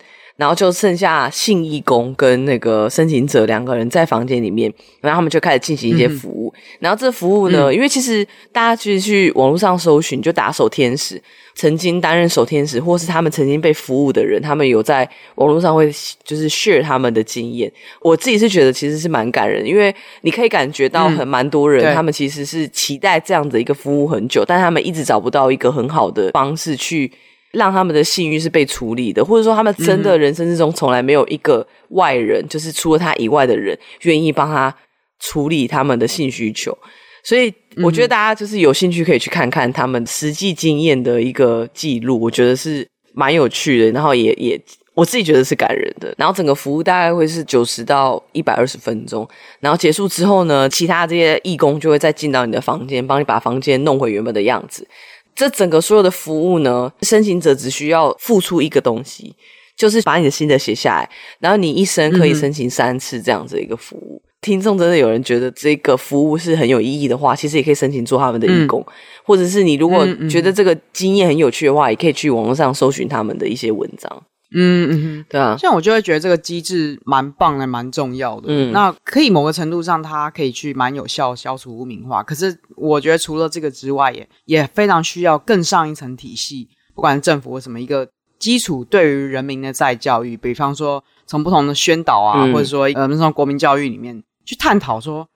[0.42, 4.68] 然后就剩下信义工跟那个申请者两个人在房间里面，
[5.00, 6.52] 然后他们就开始进行一些服务。
[6.56, 11.22] 嗯、然后这服务呢，嗯、因为其实大家其实去网络上搜寻，就打手天使。
[11.54, 15.92] 曾经担任手天使，或是他们曾经被服务的人，他们有在网络上会
[16.24, 17.70] 就是 share 他们的经验。
[18.00, 27.12] 我自己是觉得其实是蛮感人，因为你可以感觉到很蛮多人，嗯、他们其实是期待这样的一个服务很久，但他们一直找不到一个很好的方式去
[27.52, 34.74] 让他们的性欲是被处理的，或者说他们真的人生之中从来没有一个外人，就是除了他以外的人愿意帮他
[35.20, 36.76] 处理他们的性需求。
[37.24, 42.84] 所以我觉得大家就是有兴趣可以去看看他们实际经验的一个记录，我觉得是
[43.14, 43.92] 蛮有趣的。
[43.92, 44.60] 然后也也
[44.94, 46.12] 我自己觉得是感人的。
[46.18, 49.28] 然后整个服务大概会是九十到一百二十分钟，
[49.60, 54.88] 然后结束之后呢，其他这些义工就会再进到你的房间，帮你把房间弄回原本的样子。
[55.34, 59.34] 这整个所有的服务呢，申请者只需要付出一个东西，
[59.76, 64.20] 就是把你的心得写下来，然后你一生可以申请三次这样子一个服务。
[64.24, 68.92] 嗯、听众真的有人觉得这个服务是很有意义的话，其实也可以申请做他们的义工，嗯、
[69.24, 74.22] 或者是你如果觉得这个经验很有趣的话，也可以去网络上搜寻他们的一些文章。
[74.54, 78.46] 嗯嗯哼，对啊，像我就会觉得这个机制蛮棒的，蛮重要的。
[78.48, 82.22] 嗯，那可以某个程度上，它可以去蛮有效消除污名化。
[82.22, 95.28] 可是我觉得除了这个之外，也也非常需要更上一层体系，不管是政府或什么一个基础，对于人民的再教育，比方说从不同的宣导啊，嗯、或者说呃，那种国民教育里面去探讨说。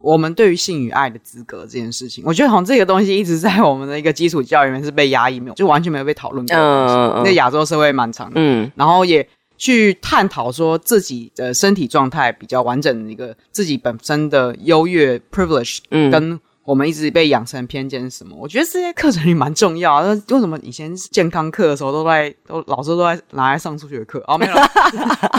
[0.00, 6.56] 我们对于性与爱的资格这件事情，我觉得好像这个东西一直在我们的一个基础教育里面是被压抑，没有就完全没有被讨论过。
[6.56, 16.40] 嗯，那亚洲社会蛮长的，嗯，然后也去探讨说自己的身体状态比较完整的一个自己本身的优越 privilege，嗯，跟。
[16.70, 18.36] 我们一直被养成偏见是什么？
[18.38, 20.04] 我觉得这些课程也蛮重要。
[20.04, 24.22] 那为什么以前健康课的时候都在都老师都在拿来上数学课？
[24.28, 24.52] 哦，没有，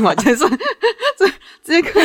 [0.03, 0.35] 我觉得
[1.17, 1.25] 这
[1.63, 2.01] 这些课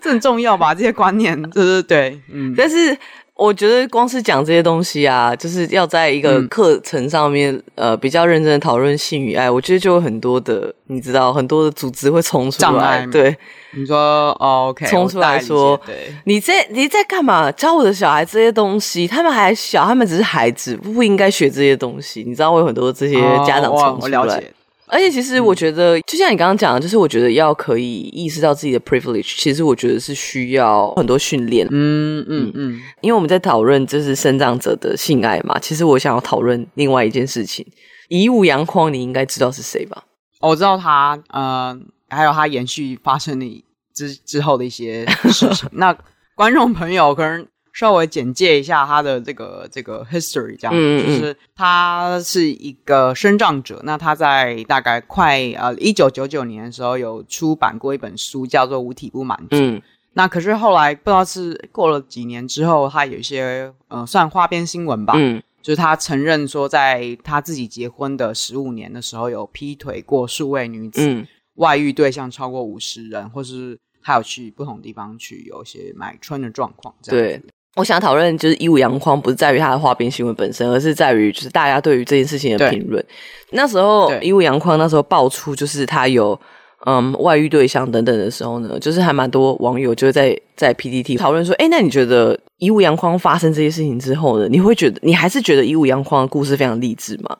[0.00, 0.74] 这很重要吧？
[0.74, 2.96] 这些观念，对对对，嗯，但是。
[3.40, 9.50] 我觉得光是讲这些东西啊，就是要在一个课程上面，嗯、呃，比较认真的讨论性与爱。
[9.50, 13.34] 我觉得就有很多的，你知道，很多的组织会冲出来，对，
[13.70, 13.96] 你说、
[14.38, 17.50] 哦、OK，冲出来说，对，你在你在干嘛？
[17.52, 22.22] 教我的小孩这些东西，他们还小，他们只是孩子，不应该学这些东西。
[22.26, 24.18] 你知道，会有很多这些家长冲出来。
[24.18, 24.42] 哦
[24.90, 31.66] 而且其实我觉得，嗯、就像你刚刚讲的，就是我觉得要可以意识到自己的 privilege，其实我觉得是需要很多训练。
[31.70, 37.66] 嗯嗯嗯，因为我们在讨论就是生长者的性爱嘛，其实我想要讨论另外一件事情。
[38.08, 40.04] 以武阳匡，你应该知道是谁吧？
[40.40, 45.68] 我知道他，呃，还有他延续发生的之之后的一些事情。
[45.72, 45.96] 那
[46.34, 47.46] 观众朋友可能。
[47.72, 53.80] 稍微简介一下他的这个这个 history，这样子，嗯嗯就是他是一个生长者。
[53.84, 59.56] 那他在大概快呃一九九九年的时候有出版过一本书，叫做《无体不满足》。
[59.60, 59.80] 嗯、
[60.14, 77.38] 那可是后来不知道是过了几年之后，他有一些呃算花边新闻吧，嗯、就是他承认说，在他自己结婚的十五年的时候，有劈腿过数位女子，嗯、外遇对象超过五十人，或是他有去不同地方去有一些买春的状况，这样子。
[77.38, 77.50] 对。
[77.76, 83.04] 我想讨论就是一五阳光，不是在于他的花边新闻本身，而是在于就是大家对于这件事情的评论。
[83.50, 86.38] 那时候一五阳光那时候爆出就是他有
[86.86, 97.36] 嗯外遇对象等等的时候呢，就是还蛮多网友就在在 PPT 讨论说，哎，那你觉得一五阳光发生这些事情之后呢，你会觉得你还是觉得一五阳光的故事非常励志吗？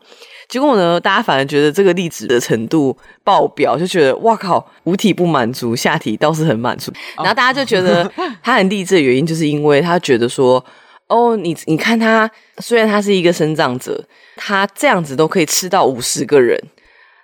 [0.51, 6.93] 结果呢，大家反而觉得这个例子的程度爆表，就觉得哇靠，五体不满足，下体倒是很满足。
[7.17, 8.11] 然后大家就觉得
[8.43, 10.63] 他很励志的原因，就是因为他觉得说，
[11.07, 16.61] 哦，你你看他，虽然他是一个生长者，他这样子都可以吃到五十个人，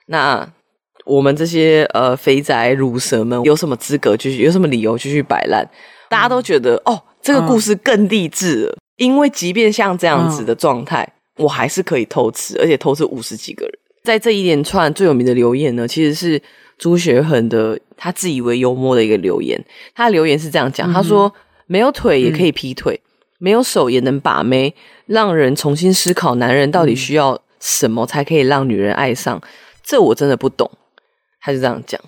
[0.07, 0.49] 那
[1.05, 5.69] 我们这些呃肥宅乳蛇们有什么资格继续，有什么理由继续摆烂？
[6.09, 11.03] 大家都觉得哦，这个故事更励志了，嗯、因为即便像这样子的状态。
[11.03, 13.79] 嗯我还是可以偷吃，而且偷吃五十几个人。
[14.03, 16.41] 在这一连串最有名的留言呢，其实是
[16.79, 19.63] 朱学恒的他自以为幽默的一个留言。
[19.95, 21.33] 他的留言是这样讲：“嗯、他说
[21.67, 24.75] 没有腿也可以劈腿，嗯、没有手也能把妹，
[25.07, 29.37] 让人重新思考男人到底需要什么才可以让女人爱上。
[29.37, 29.43] 嗯、
[29.83, 30.71] 这我真的不懂。”
[31.43, 32.01] 他就这样讲。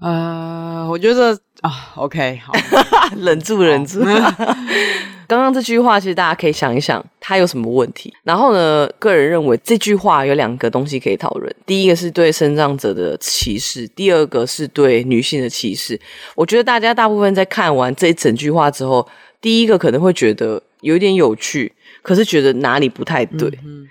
[0.00, 2.52] 呃，我觉得啊，OK，好，
[3.18, 4.00] 忍住，忍住。
[5.26, 8.10] 刚刚这句话，其实大家可以想一想，它有什么问题？
[8.22, 11.54] 然后呢，个人认为这句话有两个东西可以讨论。
[11.66, 16.00] 第一个是对身障者的歧视，第二个是对女性的歧视。
[16.34, 19.06] 我觉得大家大部分在看完这一整句话之后，
[19.40, 23.48] 第一个可能会觉得有点有趣，可是觉得哪里不太对。
[23.64, 23.86] 嗯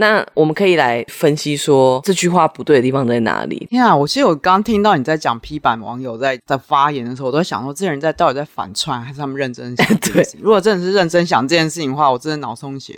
[0.00, 3.66] 那我们可以来分析说这句话不对的地方在哪里？
[3.68, 9.86] 天啊，我其实我刚听到你在讲批版网友在在发言的时候，我都在想说，这些人在到底在反串，还是他们认真想？
[10.14, 12.96] 对如果真的是认真想这件事情的话，我真的脑充血。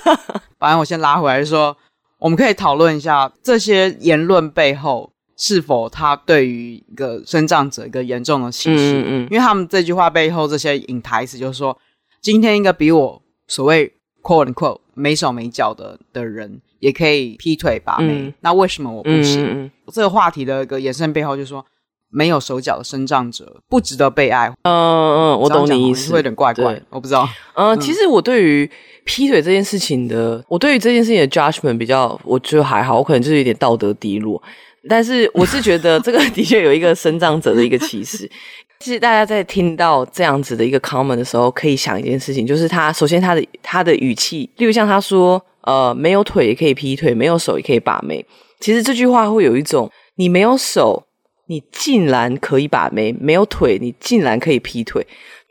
[0.58, 1.76] 反正我先拉回来说，
[2.18, 9.02] 我们可以讨论一下这些言论背后是否他对于一个生障者一个严重的歧视？
[9.02, 11.76] 嗯，嗯，因为他们这句话背后这些隐台词就是说，
[12.22, 13.92] 今天一个比我所谓。
[14.20, 19.70] quote unquote 没手没脚的的人也可以劈腿把妹，嗯、那为什么我不行？
[19.92, 21.64] 这个话题的一个延伸背后就是说，
[22.10, 24.48] 没有手脚的生障者不值得被爱。
[24.62, 27.28] 嗯嗯，我懂你意思，会有点怪怪，我不知道。
[27.54, 28.70] 嗯，嗯其实我对于
[29.04, 34.42] 劈腿这件事情的，我对于这件事情的 judgment 比较，我觉得还好，我可能就是有点道德低落。
[34.88, 38.30] 但是我是觉得这个的确有一个身障者的一个歧视。
[38.80, 48.24] 其实大家在听到这样子的一个 comment 的时候，可以想一件事情，就是他首先他的他的语气，例如像他说，呃，没有腿也可以劈腿，没有手也可以把妹。
[48.60, 51.04] 其实这句话会有一种，你没有手，
[51.48, 55.04] 你竟然可以把妹；没有腿，你竟然可以劈腿。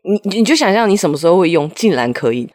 [0.03, 2.47] 你你就想象你什么时候会用“竟然可以”？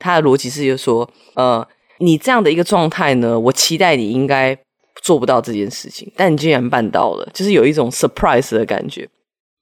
[0.00, 1.64] 他的逻辑是就说，呃，
[2.00, 4.58] 你这样的一个状态呢，我期待你应该
[5.02, 9.08] 做不到这件事情，但你竟然办到了，就是有一种 surprise 的感觉。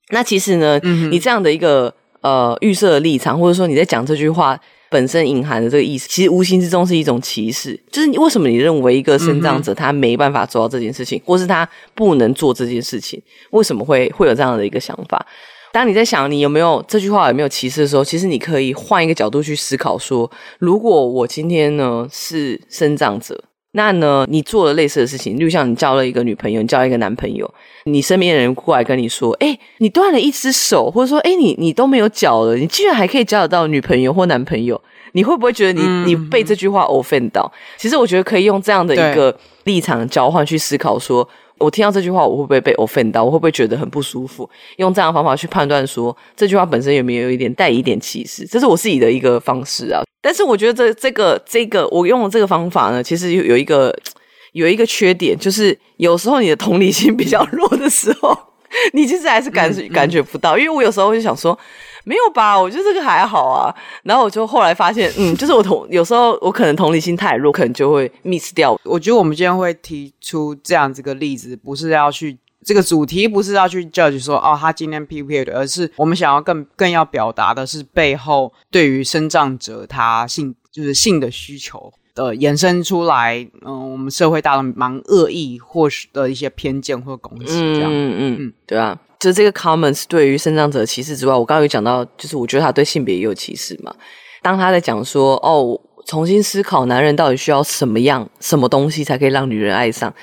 [0.09, 7.79] 那其实呢，嗯、你这样的一个呃预设的立场，或者说你在讲这句话本身隐含的这个意思，其实无形之中是一种歧视。
[7.91, 13.21] 就是你为什么你认为一个生长者他没办法做到这件事情，嗯、或是他不能做这件事情？
[13.51, 15.25] 为什么会会有这样的一个想法？
[15.73, 23.43] 当你在想你有没有这句话有没有歧视的时候，其实你可以换一个角度去思考说，如果我今天呢是生长者。
[23.75, 27.49] 那呢，你做了类似的事情，就像你交了一个女朋友，你交了一个男朋友，
[27.83, 37.51] 你身边的人过来跟你说：“哎，你断了一只手，或者说，哎，你你都没有脚了，你居然还可以交得到女朋友或男朋友，你会不会觉得你、嗯、你被这句话 offend 到？
[37.77, 43.23] 其实我觉得可以用这样的一个立场交换去思考说。”我听到这句话，我会不会被 offend 到？
[43.23, 44.47] 我会不会觉得很不舒服？
[44.75, 48.45] 用这样的方法去判断说，这句话本身有没有一点带一点歧视？
[48.45, 50.03] 这是我自己的一个方式啊。
[50.25, 53.95] 但是我觉得这这个这个我用的这个方法呢，其实有有一个
[54.53, 58.35] 有一个缺点，就是有时候你的同理心比较弱的时候，
[58.93, 60.57] 你其实还是感感觉不到。
[60.57, 61.55] 因为我有时候就想说。
[62.07, 62.55] 没有吧？
[62.55, 63.73] 我觉得这个还好啊。
[64.03, 68.79] 然后我就后来发现，嗯， 就是我同有时候我可能同理心太弱，可能就会 miss 掉。
[68.83, 83.47] 我觉得我们今天会提出这样子个例子，不是要去这个主题，不是要去 judge 说哦，他今天 P 不 P 的，而是我们想要更更要表达的是背后对于身障者他性就是性的需求的延伸出来。
[83.61, 88.99] 嗯、呃，我们社会大众蛮恶意或是的一些偏见或攻击，这样，嗯嗯嗯，对啊。
[89.17, 93.95] 就这个 comments 对于身障者歧视之外，我刚刚有讲到，就是我觉得他对性别也有歧视嘛。
[94.41, 100.13] 当他在讲说，哦，重新思考男人到底需要什么样、什么东西才可以让女人爱上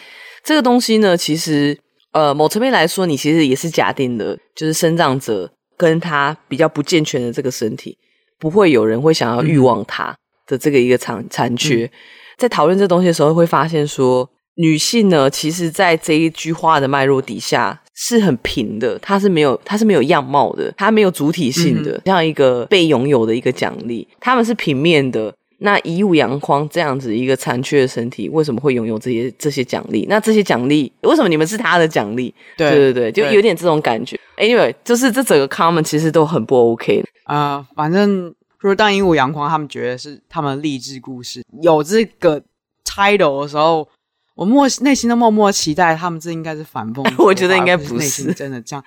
[0.45, 1.17] 这个东西呢？
[1.17, 1.77] 其实，
[2.13, 7.99] 呃，某层面来说，你其实也是假定的，就是生长者跟他比较不健全的这个身体，
[8.39, 10.15] 不会有人会想要欲望他
[10.47, 11.85] 的这个一个残残缺。
[11.85, 11.91] 嗯、
[12.39, 17.81] 在讨论这东西的时候，会发现说，女性呢，其实在这一句话的脉络底下。
[17.95, 24.09] 是很平的，她是没有，她是没有样貌的，她没有主体性的，嗯、哼像一个被拥有的一个奖励。
[24.19, 30.07] 他们是平面的，那以武阳光这样子一个残缺的身体，为什么会拥有这些这些奖励？
[30.09, 32.35] 那这些奖励为什么你们是他的奖励？
[32.57, 34.19] 对对对，就有点这种感觉。
[34.37, 37.67] 对 Anyway，就是这整个 comment 其实都很不 OK 啊、呃。
[37.75, 42.43] 反正就是当以武阳光他们觉得是他们励志故事有这个
[42.85, 43.89] title 的时候。
[44.35, 47.07] 我默内心都默默期待，他们这应该是反讽。
[47.23, 48.83] 我觉得应该不是，内心真的这样。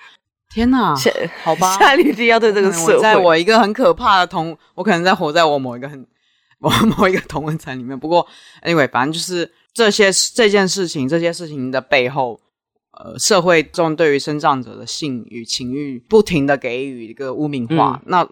[0.51, 0.95] 天哪，
[1.43, 6.03] 好吧，夏绿蒂要对这个社会，在我一个很可怕的同，我可能在活在我某一个很
[6.59, 7.97] 某 某一个同文层里面。
[7.97, 8.25] 不过
[8.63, 12.39] ，anyway，反正就是这些这件事情，这些事情的背后，
[12.91, 17.99] 呃，社会中对于身障者的性与情欲不停的给予一个污名化。
[18.03, 18.29] 嗯、那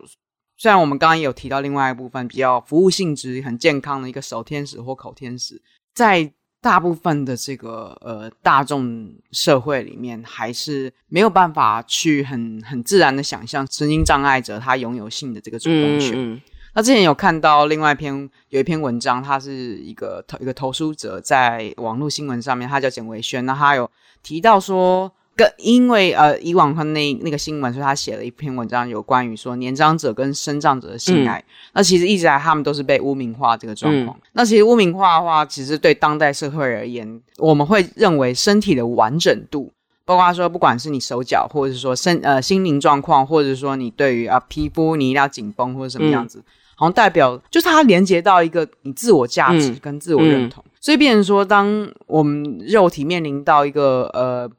[0.57, 5.61] 虽然我们刚刚也有提到另外一部分比较服务性质很健康的一个手天使或口天使，
[5.93, 6.31] 在。
[6.63, 16.13] 大部分的这个呃大众社会里面，还是没有办法去很很自然的想象神经障碍者他拥有性的这个主动权。
[16.15, 16.41] 嗯嗯、
[16.75, 23.89] 那之前有看到另外一篇有一篇文章，他是一个投一个投书者在网络新闻上面，他叫简维轩，那他有
[24.21, 25.11] 提到说。
[25.35, 31.39] 跟因为呃以往他那那个新闻，所以他写了一篇文章，有关于说年长者跟生长者的性爱。
[31.39, 34.15] 嗯、那其实一直来他们都是被污名化这个状况。
[34.15, 39.73] 嗯、那其实污名化的话，其实对当代社会而言，我们会认为身体的完整度，
[40.05, 46.43] 包括说不管是你手脚，或者是说身呃心灵状况，或者是说你对于啊皮肤你一定要紧绷或者什么样子，嗯、
[46.75, 50.63] 好像代表就是它连接到一个你自我价值跟自我认同。
[50.65, 54.49] 嗯嗯、所以变成说，当我们肉体面临到一个呃。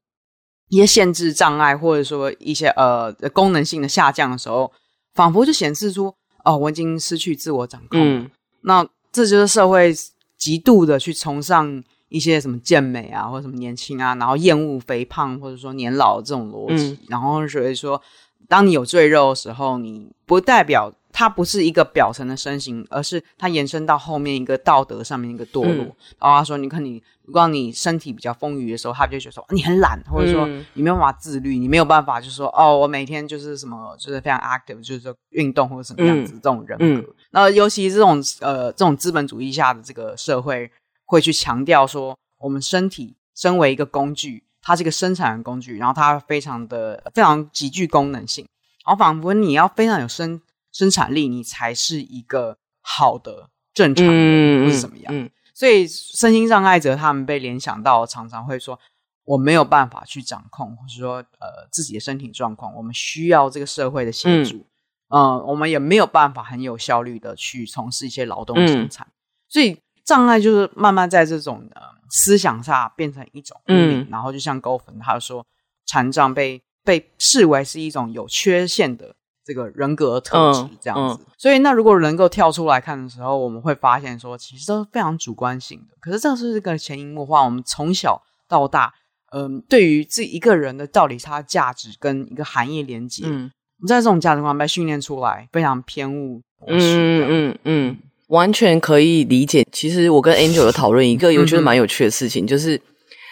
[0.70, 4.72] 一些限制障碍，或者说一些呃功能性的下降的时候，
[5.14, 8.00] 仿佛就显示出哦，我已经失去自我掌控。
[8.00, 8.30] 嗯，
[8.62, 9.94] 那这就是社会
[10.36, 16.98] 极度的去崇尚一些什么健美啊，或者什么年轻啊，然后厌恶肥胖或者说年老这种逻辑。
[17.02, 18.00] 嗯、然后所以说，
[18.48, 20.92] 当你有赘肉的时候，你不代表。
[21.16, 25.84] 它不是一个表层的身形，而是它延伸到后面一个道德上面一个堕落。
[25.84, 37.08] 嗯、然后他说：“你看你，如果你身体比较丰腴的时候，他就觉得说你很懒，或者说你没有办法自律，你没有办法，就是说哦，我每天就是什么，就是非常 active，就是说运动或者什么样子、嗯、这种人格。
[37.08, 40.68] 嗯、那尤其这种呃这种资本主义下的这个社会，
[41.04, 48.44] 会去强调说，我们身体身为一个工具，它是一个生产的工具，然后它非常的非常极具功能性，
[48.84, 50.40] 然后仿佛你要非常有生
[50.74, 55.14] 生产力，你才是一个好的正常人，或是怎么样。
[55.14, 55.24] 嗯。
[55.24, 58.78] 嗯、所以身心障碍者他们被联想到，常常会说
[59.24, 64.66] 我没有办法去掌控，或是说呃自己的身体状况，我们需要这个社会的协助。
[65.08, 69.14] 嗯、呃，我们也没有办法很有效率的去从事一些劳动生产，嗯、
[69.48, 75.46] 所以障碍就是慢慢在这种呃思想下变成一种污名，嗯、然后就像高粉他说，
[75.86, 79.14] 残障被被视为是一种有缺陷的
[79.44, 81.22] 这个人格特质这样子。
[81.22, 85.96] 嗯嗯、所以那如果能够跳出来看的时候，我们会发现说，其实都是非常主观性的。
[86.00, 88.94] 可是这是一个潜移默化，我们从小到大，
[89.32, 93.24] 嗯、呃，对于这一个人的到底他价值跟一个含义连接。
[93.26, 93.50] 嗯
[93.88, 96.40] 在这种价值观被训练出来，非常偏误。
[96.66, 97.96] 嗯嗯嗯，
[98.28, 99.66] 完全可以理解。
[99.70, 102.80] 其实我跟 Angel 有讨论一个我觉得蛮有趣的事情，就是，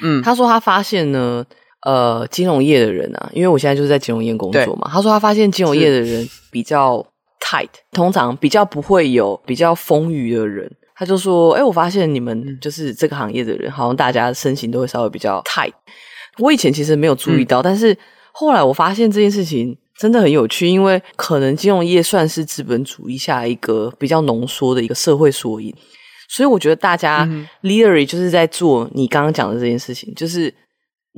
[0.03, 1.43] 嗯，他说他发现呢，
[1.83, 7.05] 呃，金融业的人啊，因为我现在就是在金融业工作嘛，他说他发现金融业的人比较
[7.41, 10.71] tight，通常比较不会有比较丰腴的人。
[10.95, 15.73] 他就说，哎，我发现你们就是这个行业的人，好像大家身形都会稍微比较 tight。
[16.39, 17.97] 我以前其实没有注意到，但是
[18.33, 19.77] 后来我发现这件事情。
[19.99, 25.73] 真的很有趣，因为可能金融业算是资本主义下一个比较浓缩的一个社会缩影，
[26.29, 27.29] 所以我觉得大家
[27.63, 30.53] literally 就是在做你刚刚讲的这件事情，就是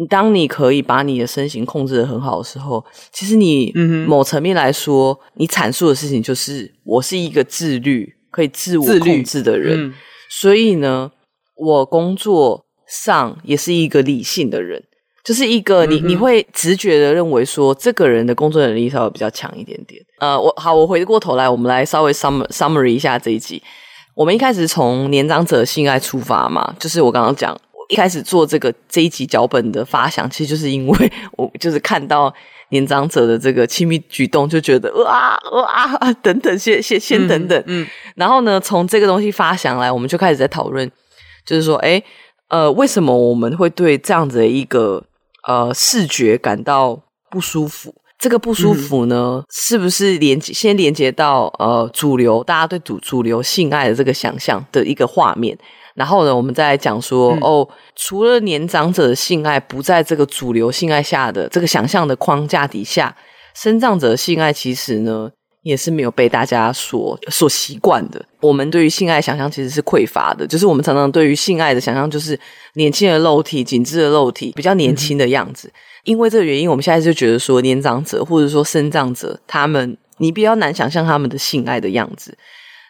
[0.09, 3.73] 当你可以把你的身形控制的很好的时候，其实你
[4.07, 9.95] 某层面来说，你阐述的事情就是我是一个自律、可以自我控制的人，
[10.29, 11.13] 所以呢，
[11.57, 14.83] 我工作上也是一个理性的人。
[15.25, 19.99] 就是一个你你会直觉的认为说，这个人的工作能力稍微比较强一点点。
[20.21, 23.63] 呃，我好，我回过头来，我们来稍微 summary summary 一下这一集。
[24.15, 27.59] 我们一开始从年长者性爱出发嘛，就是我刚刚讲，
[27.89, 32.33] 一开始做这个这一集脚本的发想，其实就是因为我就是看到
[32.71, 37.87] 年长者的这个亲密举动，就觉得哇哇等等，先先先等等，嗯，嗯。
[38.17, 40.91] 然后呢，从这个东西发想来，我们就开始在讨论，
[41.45, 42.03] 就是说，哎
[42.49, 45.05] 呃，为什么我们会对这样子的一个
[45.47, 46.99] 呃，视觉感到
[47.31, 55.59] 不舒服，这个不舒服呢，嗯、是不是连接先连接到呃主流大家对主主流性爱的这个想象的一个画面？
[55.95, 63.15] 然后呢，我们再来讲说，嗯、哦，除了年长者的性爱不在这个主流性爱下的这个想象的框架底下，
[63.55, 65.31] 身障者的性爱其实呢，
[65.63, 68.21] 也是没有被大家所所习惯的。
[68.41, 72.37] 我们对于性爱想象其实是匮乏的，就是我们常常对于性爱的想象就是
[72.75, 75.69] 年轻的肉体、紧致的肉体，比较年轻的样子。
[75.69, 75.73] 嗯、
[76.05, 82.37] 因为这个原因，我们现在就觉得说，年长者或者说身障者，他们你比较难想象他们的性爱的样子。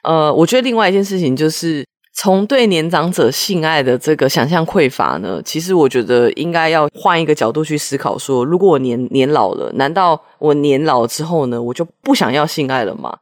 [0.05, 1.85] 呃，我觉得另外一件事情就是。
[2.17, 13.19] 从对年长者性爱的这个想象匮乏呢，其实我觉得应该要换一个角度去思考说，如果我年年老了，难道我年老之后呢，我就不想要性爱了吗？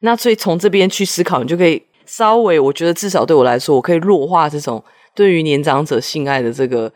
[0.00, 4.82] 那所以从这边去思考，你就可以稍微，我觉得至少对我来说，我可以弱化这种
[5.14, 6.92] 对于年长者性爱的这个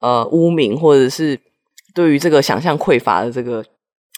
[0.00, 1.38] 呃污名，或者是
[1.94, 3.62] 对于这个想象匮乏的这个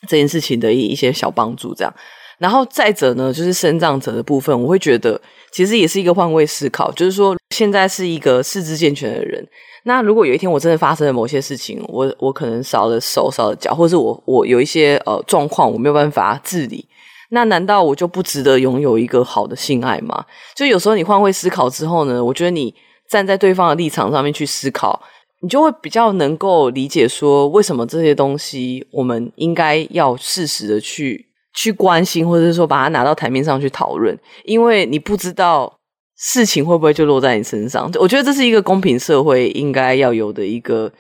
[0.07, 1.93] 这件事情的一一些小帮助，这样。
[2.39, 5.20] 然后再者呢，就是身障者的部分，我会觉得
[5.53, 9.45] 其实也是一个换位思考，就是说现在是一个四肢健全的人，
[9.84, 16.86] 那如果有一天我真的发生了某些事情，我我可能少了手少了脚，或者是我我有一些呃状况我没有办法自理，
[17.30, 20.24] 那难道我就不值得拥有一个好的性爱吗？
[20.55, 22.72] 就有时候你换位思考之后呢，我觉得你
[23.11, 25.03] 站在对方的立场上面去思考，
[25.41, 31.28] 你就会比较能够理解说为什么这些东西我们应该要适时的去。
[31.55, 35.78] 去关心，或者是说把它拿到台面上去讨论，因为你不知道
[36.16, 37.90] 事情会不会就落在你身上。
[37.99, 40.92] 我觉得这是一个公平社会应该要有的一个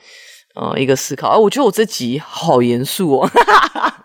[0.54, 1.28] 呃一个思考。
[1.30, 3.30] 而我觉得我这集好严肃哦，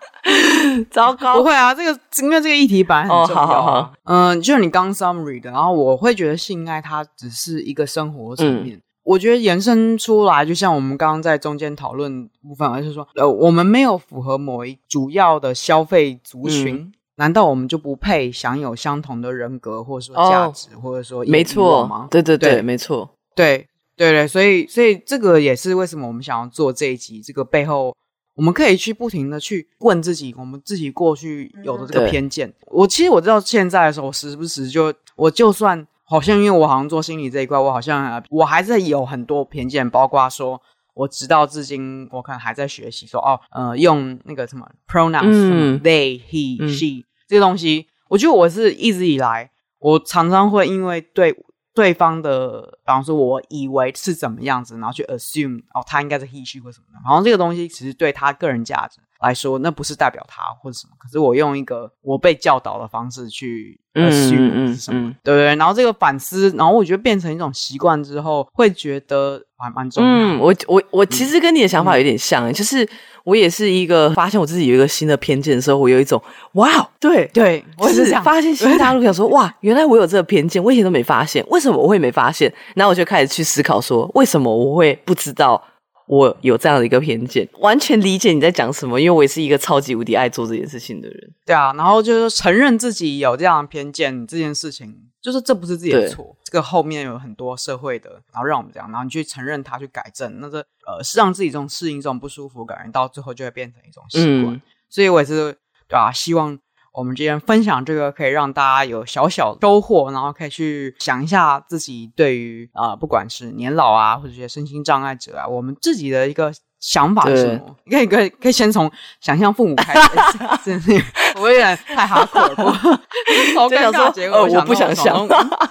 [0.90, 3.42] 糟糕，不会啊，这个因为这个议题本来很重要。
[3.42, 8.76] 嗯、哦，好好好，嗯，就是你刚 summary 的，然后我会觉得性爱它只是一个生活层面。
[8.76, 22.08] 嗯我觉得延伸出来，就像我们刚刚在中间讨论部分，而是说，呃，我们没有符合某一主要的消费族群，嗯、难道我们就不配享有相同的人格，或者说价值，哦、或者说没错吗？
[22.10, 27.20] 对对对，对没错，对对对，所以所以这个也是为什么我们想要做这一集。
[27.20, 27.94] 这个背后，
[28.36, 32.48] 我们可以去不停的去问自己，我们自己过去有的这个偏见。
[32.48, 35.86] 嗯、我其实我知道现在的时候，时不时就我就算。
[36.04, 40.60] 好像因为我好像做心理这一块，我好像我还是有很多偏见，包括说，
[40.94, 51.34] 我直到至今我可能还在学习说哦，呃，用那个什么 pronouns，嗯，they he she，嗯，这个东西，我觉得我是一直以来，我常常会因为对
[51.72, 65.56] 对方的，比方说我以为是怎么样子，然后去 assume 哦，他应该是 he she 或什么的，然后这个东西其实对他个人价值来说，那不是代表他或者什么，可是我用一个我被教导的方式去 assume 是什么，嗯嗯嗯、对不对？
[65.56, 70.10] 然后这个反思，然后我觉得变成一种习惯之后，会觉得还蛮重要。
[70.10, 72.88] 嗯，我我我其实跟你的想法有点像，嗯、就是。
[73.24, 76.22] 我也是一个发现我自己有一个新的偏见的时候，我有一种
[76.56, 76.68] 哇，
[77.00, 82.52] 对对，我是发现新大陆，想说 哇，原来我有这个偏见，我以前都没发现，为什么我会没发现？
[82.74, 85.58] 然后我就开始去思考说，为什么我会不知道
[86.06, 87.48] 我有这样的一个偏见？
[87.60, 91.32] 完全理解你在讲什么，因为我也是一个超级无敌爱做这件事情的人。
[91.46, 95.10] 对啊，然后就是承认自己有这样的偏见这件事情。
[95.24, 104.54] 就是这不是自己的错，这个后面有很多社会的，然后让我们这样，然后你去承认它，去改正，那这呃是让自己这种适应这种不舒服感觉，到最后就会变成一种习惯。
[104.54, 105.50] 嗯、所以我也是
[105.88, 106.12] 对吧、啊？
[106.12, 106.58] 希望
[106.94, 116.52] 我们今天分享这个，可以让大家有小小收获，然后可以去想一下自己对于啊、呃，不管是年老啊，或者是身心障碍者啊，我们自己的一个。
[116.80, 117.74] 想法是什么？
[117.84, 120.10] 你 可以可以可以先从想象父母开始。
[120.62, 121.02] 真的，
[121.40, 124.12] 我有点太哈口了，好 尴尬。
[124.12, 125.26] 结果我不想想。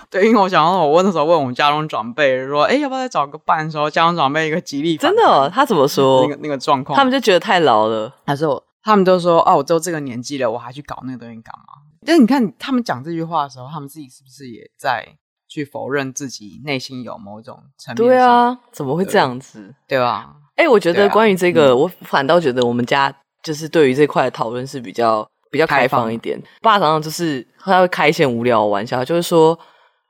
[0.09, 6.23] 对，因为我想到我问的时候问我们家中长辈说：“哎，要不要再找个伴？”的时候，家中长辈一个极力真的，他怎么说？
[6.23, 8.11] 那个那个状况，他们就觉得太老了。
[8.25, 15.07] 他说：“他们都说哦，我都这个年纪了，我还去搞那个东西干嘛？”但是你看他们讲这句话的时候，他们自己是不是也在
[15.47, 18.07] 去否认自己内心有某种层面？
[18.07, 19.73] 对啊，怎么会这样子？
[19.87, 20.35] 对吧？
[20.55, 26.41] 哎、欸，我觉得关于这个，我反倒觉得我们家就是对于这块的讨论是比较比较开放一点。
[26.61, 29.57] 爸常常就是他会开一些无聊的玩笑，就是说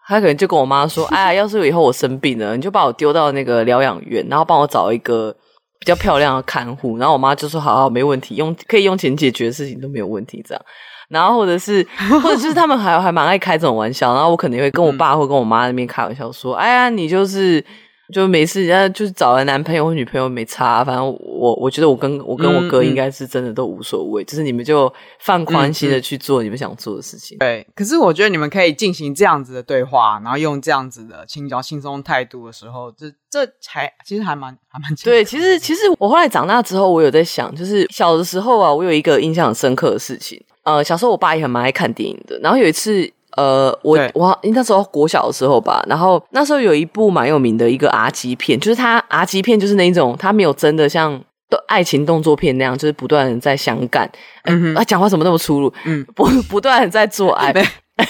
[0.08, 5.36] 他可能就跟我妈说：“哎呀，要是以后我生病了，你就把我丢到那个疗养院，然后帮我找一个
[5.84, 10.66] 比较漂亮的看护。”然后我妈就说：“好好，没问题，用可以用钱解决的事情都没有问题。”这样，
[11.10, 11.86] 然后或者是
[12.22, 17.64] 或者就是他们还还蛮爱开这种玩笑，然后我可能会跟我爸或跟我妈那边开玩笑说：“嗯、哎呀，你就是。”
[18.12, 27.38] 就每次，人家就是找了男朋友或女朋友没差，反正我我觉得我跟我跟我哥应该是真的都无所谓，就是你们就放宽心的去做你们想做的事情。
[27.38, 35.24] 对，可是我觉得你们可以进行这样子的对话，然后用这样子的轻松轻松态度的时候，这这才其实还蛮还蛮对。
[35.24, 40.44] 其实其实我后来长大之后，我有在想，就是小的时候啊，我有一个印象很深刻的事情。
[40.64, 43.12] 呃，小时候我爸也很蛮爱看电影的，然后有一次。
[43.38, 51.20] 呃，我我那时候国小的时候吧，然后那时候有一部蛮有名的一个 R 级片，就是他 R 级片就是那一种，他没有真的像
[51.68, 54.10] 爱情动作片那样，就是不断在相干，
[54.44, 55.74] 嗯哼，啊，讲话怎么那么粗鲁？
[55.86, 57.64] 嗯， 不不断在做爱， 对，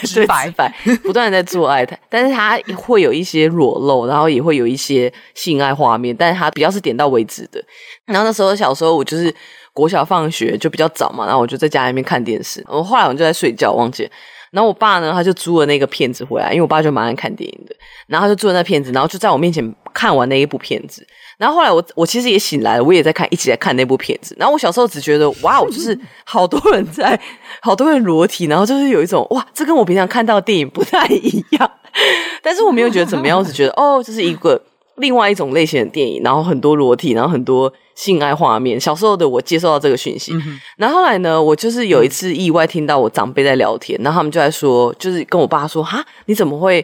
[0.03, 7.61] 直白白， 不断在做爱，但是他会有一些裸露，然后也会有一些性爱画面，但是他比较是点到为止的。
[8.05, 9.33] 然后那时候小时候我就是
[9.73, 14.09] 国小放学就比较早嘛，然后我就在家里面看电视，我后来我就在睡觉，忘记了。
[14.53, 17.75] 然后我爸呢，他就租了那个片子回来，因为我爸就蛮爱看电影的。
[18.07, 21.05] 然后他就租了那片子，然后就在我面前看完那一部片子。
[21.37, 24.35] 然后后来我我其实也醒来了，我也在看，一起在看那部片子。
[24.37, 27.19] 然后我小时候只觉得哇，就是好多人在，
[27.61, 31.71] 好多人裸体，然后就是有一种哇，这跟我平常看到的电影不太一样。
[32.43, 34.61] 但是我没有觉得怎么样，我只觉得哦，这是一个
[34.97, 37.71] 另外一种类型的电影，然后很多裸体，然后很多。
[37.95, 40.33] 性爱画面，小时候的我接受到这个讯息，
[40.77, 46.83] 然后后来呢，我就是有一次意外听到我长辈在聊天，嗯、然后他们就在说，就是跟我爸说，哈，你怎么会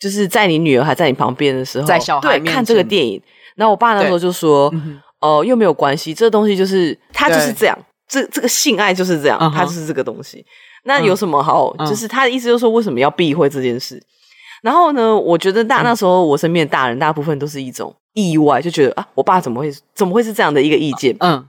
[0.00, 3.22] 就是在你女儿还在你旁边的时候，在小孩对看这个电影？
[3.54, 7.78] 然后我爸那时候就说，哦、嗯呃，又没有关系，这东西就是他就是这样，
[8.08, 10.44] 这这个性爱就是这样，他、嗯、就是这个东西，
[10.82, 11.72] 那有什么好？
[11.78, 14.02] 嗯、就是他的意思就是说，为什么要避讳这件事？
[14.62, 17.94] 然后呢，我觉得大那时候我身边的大人大部分都是一种。
[18.12, 21.16] 意外就觉得啊，我爸怎么会怎么会是这样的一个意见？
[21.20, 21.46] 嗯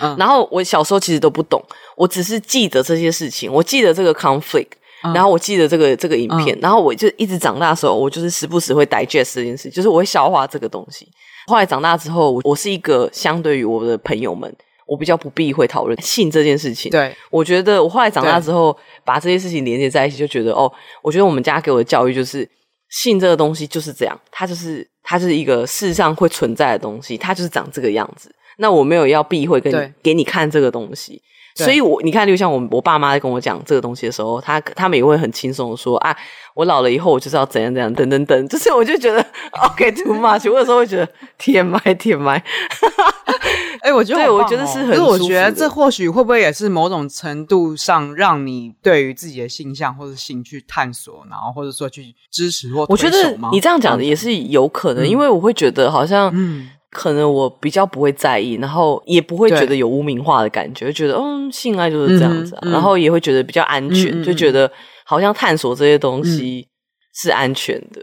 [0.00, 1.60] 嗯，然后我小时候其实都不懂，
[1.96, 4.68] 我只是记得这些事情，我记得这个 conflict，
[5.02, 11.08] 嗯，然后我记得这个这个影片，嗯，然后我就一直长大的时候，我就是时不时会 digest 这件事，就是我会消化这个东西。
[11.48, 14.54] 后来长大之后，我是一个相对于我的朋友们，
[14.86, 16.90] 我比较不避讳讨论性这件事情。
[16.90, 20.72] 对，我觉得我后来长大之后，把这些事情连接在一起，就觉得哦，
[21.02, 22.48] 我觉得我们家给我的教育就是。
[22.90, 28.32] 性这个东西就是这样，它就是它就是一个世上会存在的东西，它就是长这个样子。
[28.58, 31.20] 那我没有要避讳跟你给你看这个东西，
[31.56, 36.16] 所以我你看，就像我我爸妈在跟我讲这个东西的时候，他他们也会很轻松的说啊，
[36.54, 39.26] 我老了以后我就是要怎样怎样等等等，就是我就觉得
[39.64, 42.40] OK too much，我有时候会觉得天 麦天麦。
[43.84, 44.88] 哎、欸，我觉得、哦，对，我觉得是很。
[44.88, 52.86] 可是我觉得这或许会不会也是某种程度上让你对于自己的性向或者性去探索，然后或者说去支持或？
[52.88, 64.72] 我觉得你这样讲的也是有可能，嗯、因为我会觉得好像，嗯，可能我比较不会在意，然后也不会觉得有污名化的感觉，对觉得嗯，性爱就是这样子、啊，嗯嗯、然后也会觉得比较安全，嗯嗯、就觉得
[65.04, 66.66] 好像探索这些东西
[67.12, 68.02] 是安全的。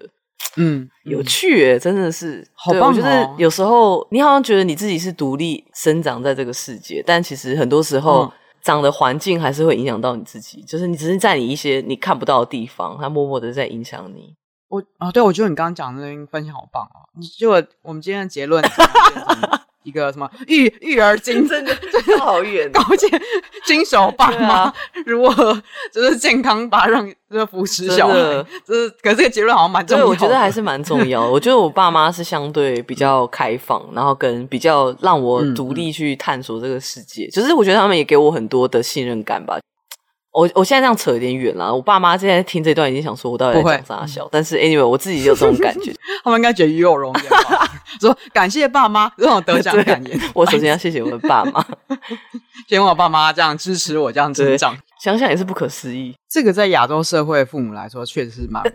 [0.58, 2.88] 嗯，有趣耶，真的是好棒哦。
[2.88, 8.26] 我觉得有时候你好像觉得你自己是独立生长在这个世界，但其实很多时候。
[8.26, 8.32] 嗯
[8.64, 14.36] 长的环境还是会影响到你自己，就是你只是在你一些你看不到的地方，它默默的在影响你。
[14.68, 17.10] 我啊、哦，对，我觉得你刚刚讲的那个分享好棒啊！
[17.40, 17.50] 就
[17.82, 18.64] 我们今天的结论。
[19.84, 23.08] 一个什么育育儿经， 真的真的好远， 高阶
[23.66, 24.74] 新手爸妈、啊、
[25.06, 25.60] 如何
[25.92, 28.14] 就是健康吧让就是扶持小孩，
[28.66, 30.10] 就是可是这个结论好像蛮重要的。
[30.10, 31.30] 我觉得还是蛮重要的。
[31.32, 37.26] 我觉得我爸妈是相对比较开放，然后跟比较让我独立去探索这个世界。
[37.26, 39.58] 嗯、就是我觉得他们也给我很多的信任感吧。
[40.34, 47.71] 我我现在这样扯有点远了，我爸妈现在听这段已经想说我到底在讲啥小，但是 anyway 我自己有这种感觉，他们应该觉得与有荣焉吧。
[48.00, 51.62] 说感谢爸妈这种得奖感言， 我首先要谢谢我的爸妈，
[52.68, 56.16] 谢谢我爸妈这样支持我这样成长，想想也是不可思议。
[56.30, 58.64] 这个在亚洲社会父母来说确实是蛮。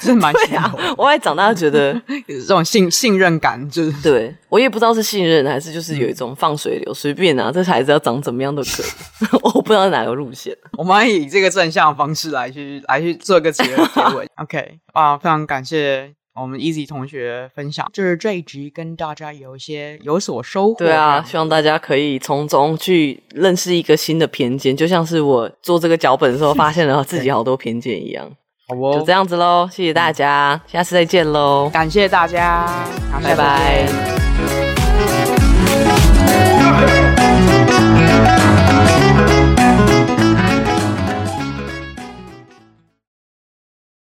[0.00, 1.92] 是蛮幸福的，我也长大觉得
[2.26, 10.56] 有这种信信任感，就是对我也不知道是信任还是就是有一种放水流，随便啊，这孩子要长怎么样都可以，我不知道哪个路线。
[10.78, 14.26] 我们以这个正向的方式来去来去做个结结尾。
[14.36, 20.74] OK 啊，非常感谢我们 Easy 同学分享，就是这一集跟大家有一些有所收获。
[20.78, 28.30] 对啊，希望大家可以从中去认识一个新的偏见，就像是我做这个脚本的时候 发现了自己好多偏见一样。
[28.68, 32.66] 好哦，就这样子喽，谢谢大家，嗯、下次再见喽，感谢大家，
[33.22, 34.19] 拜拜。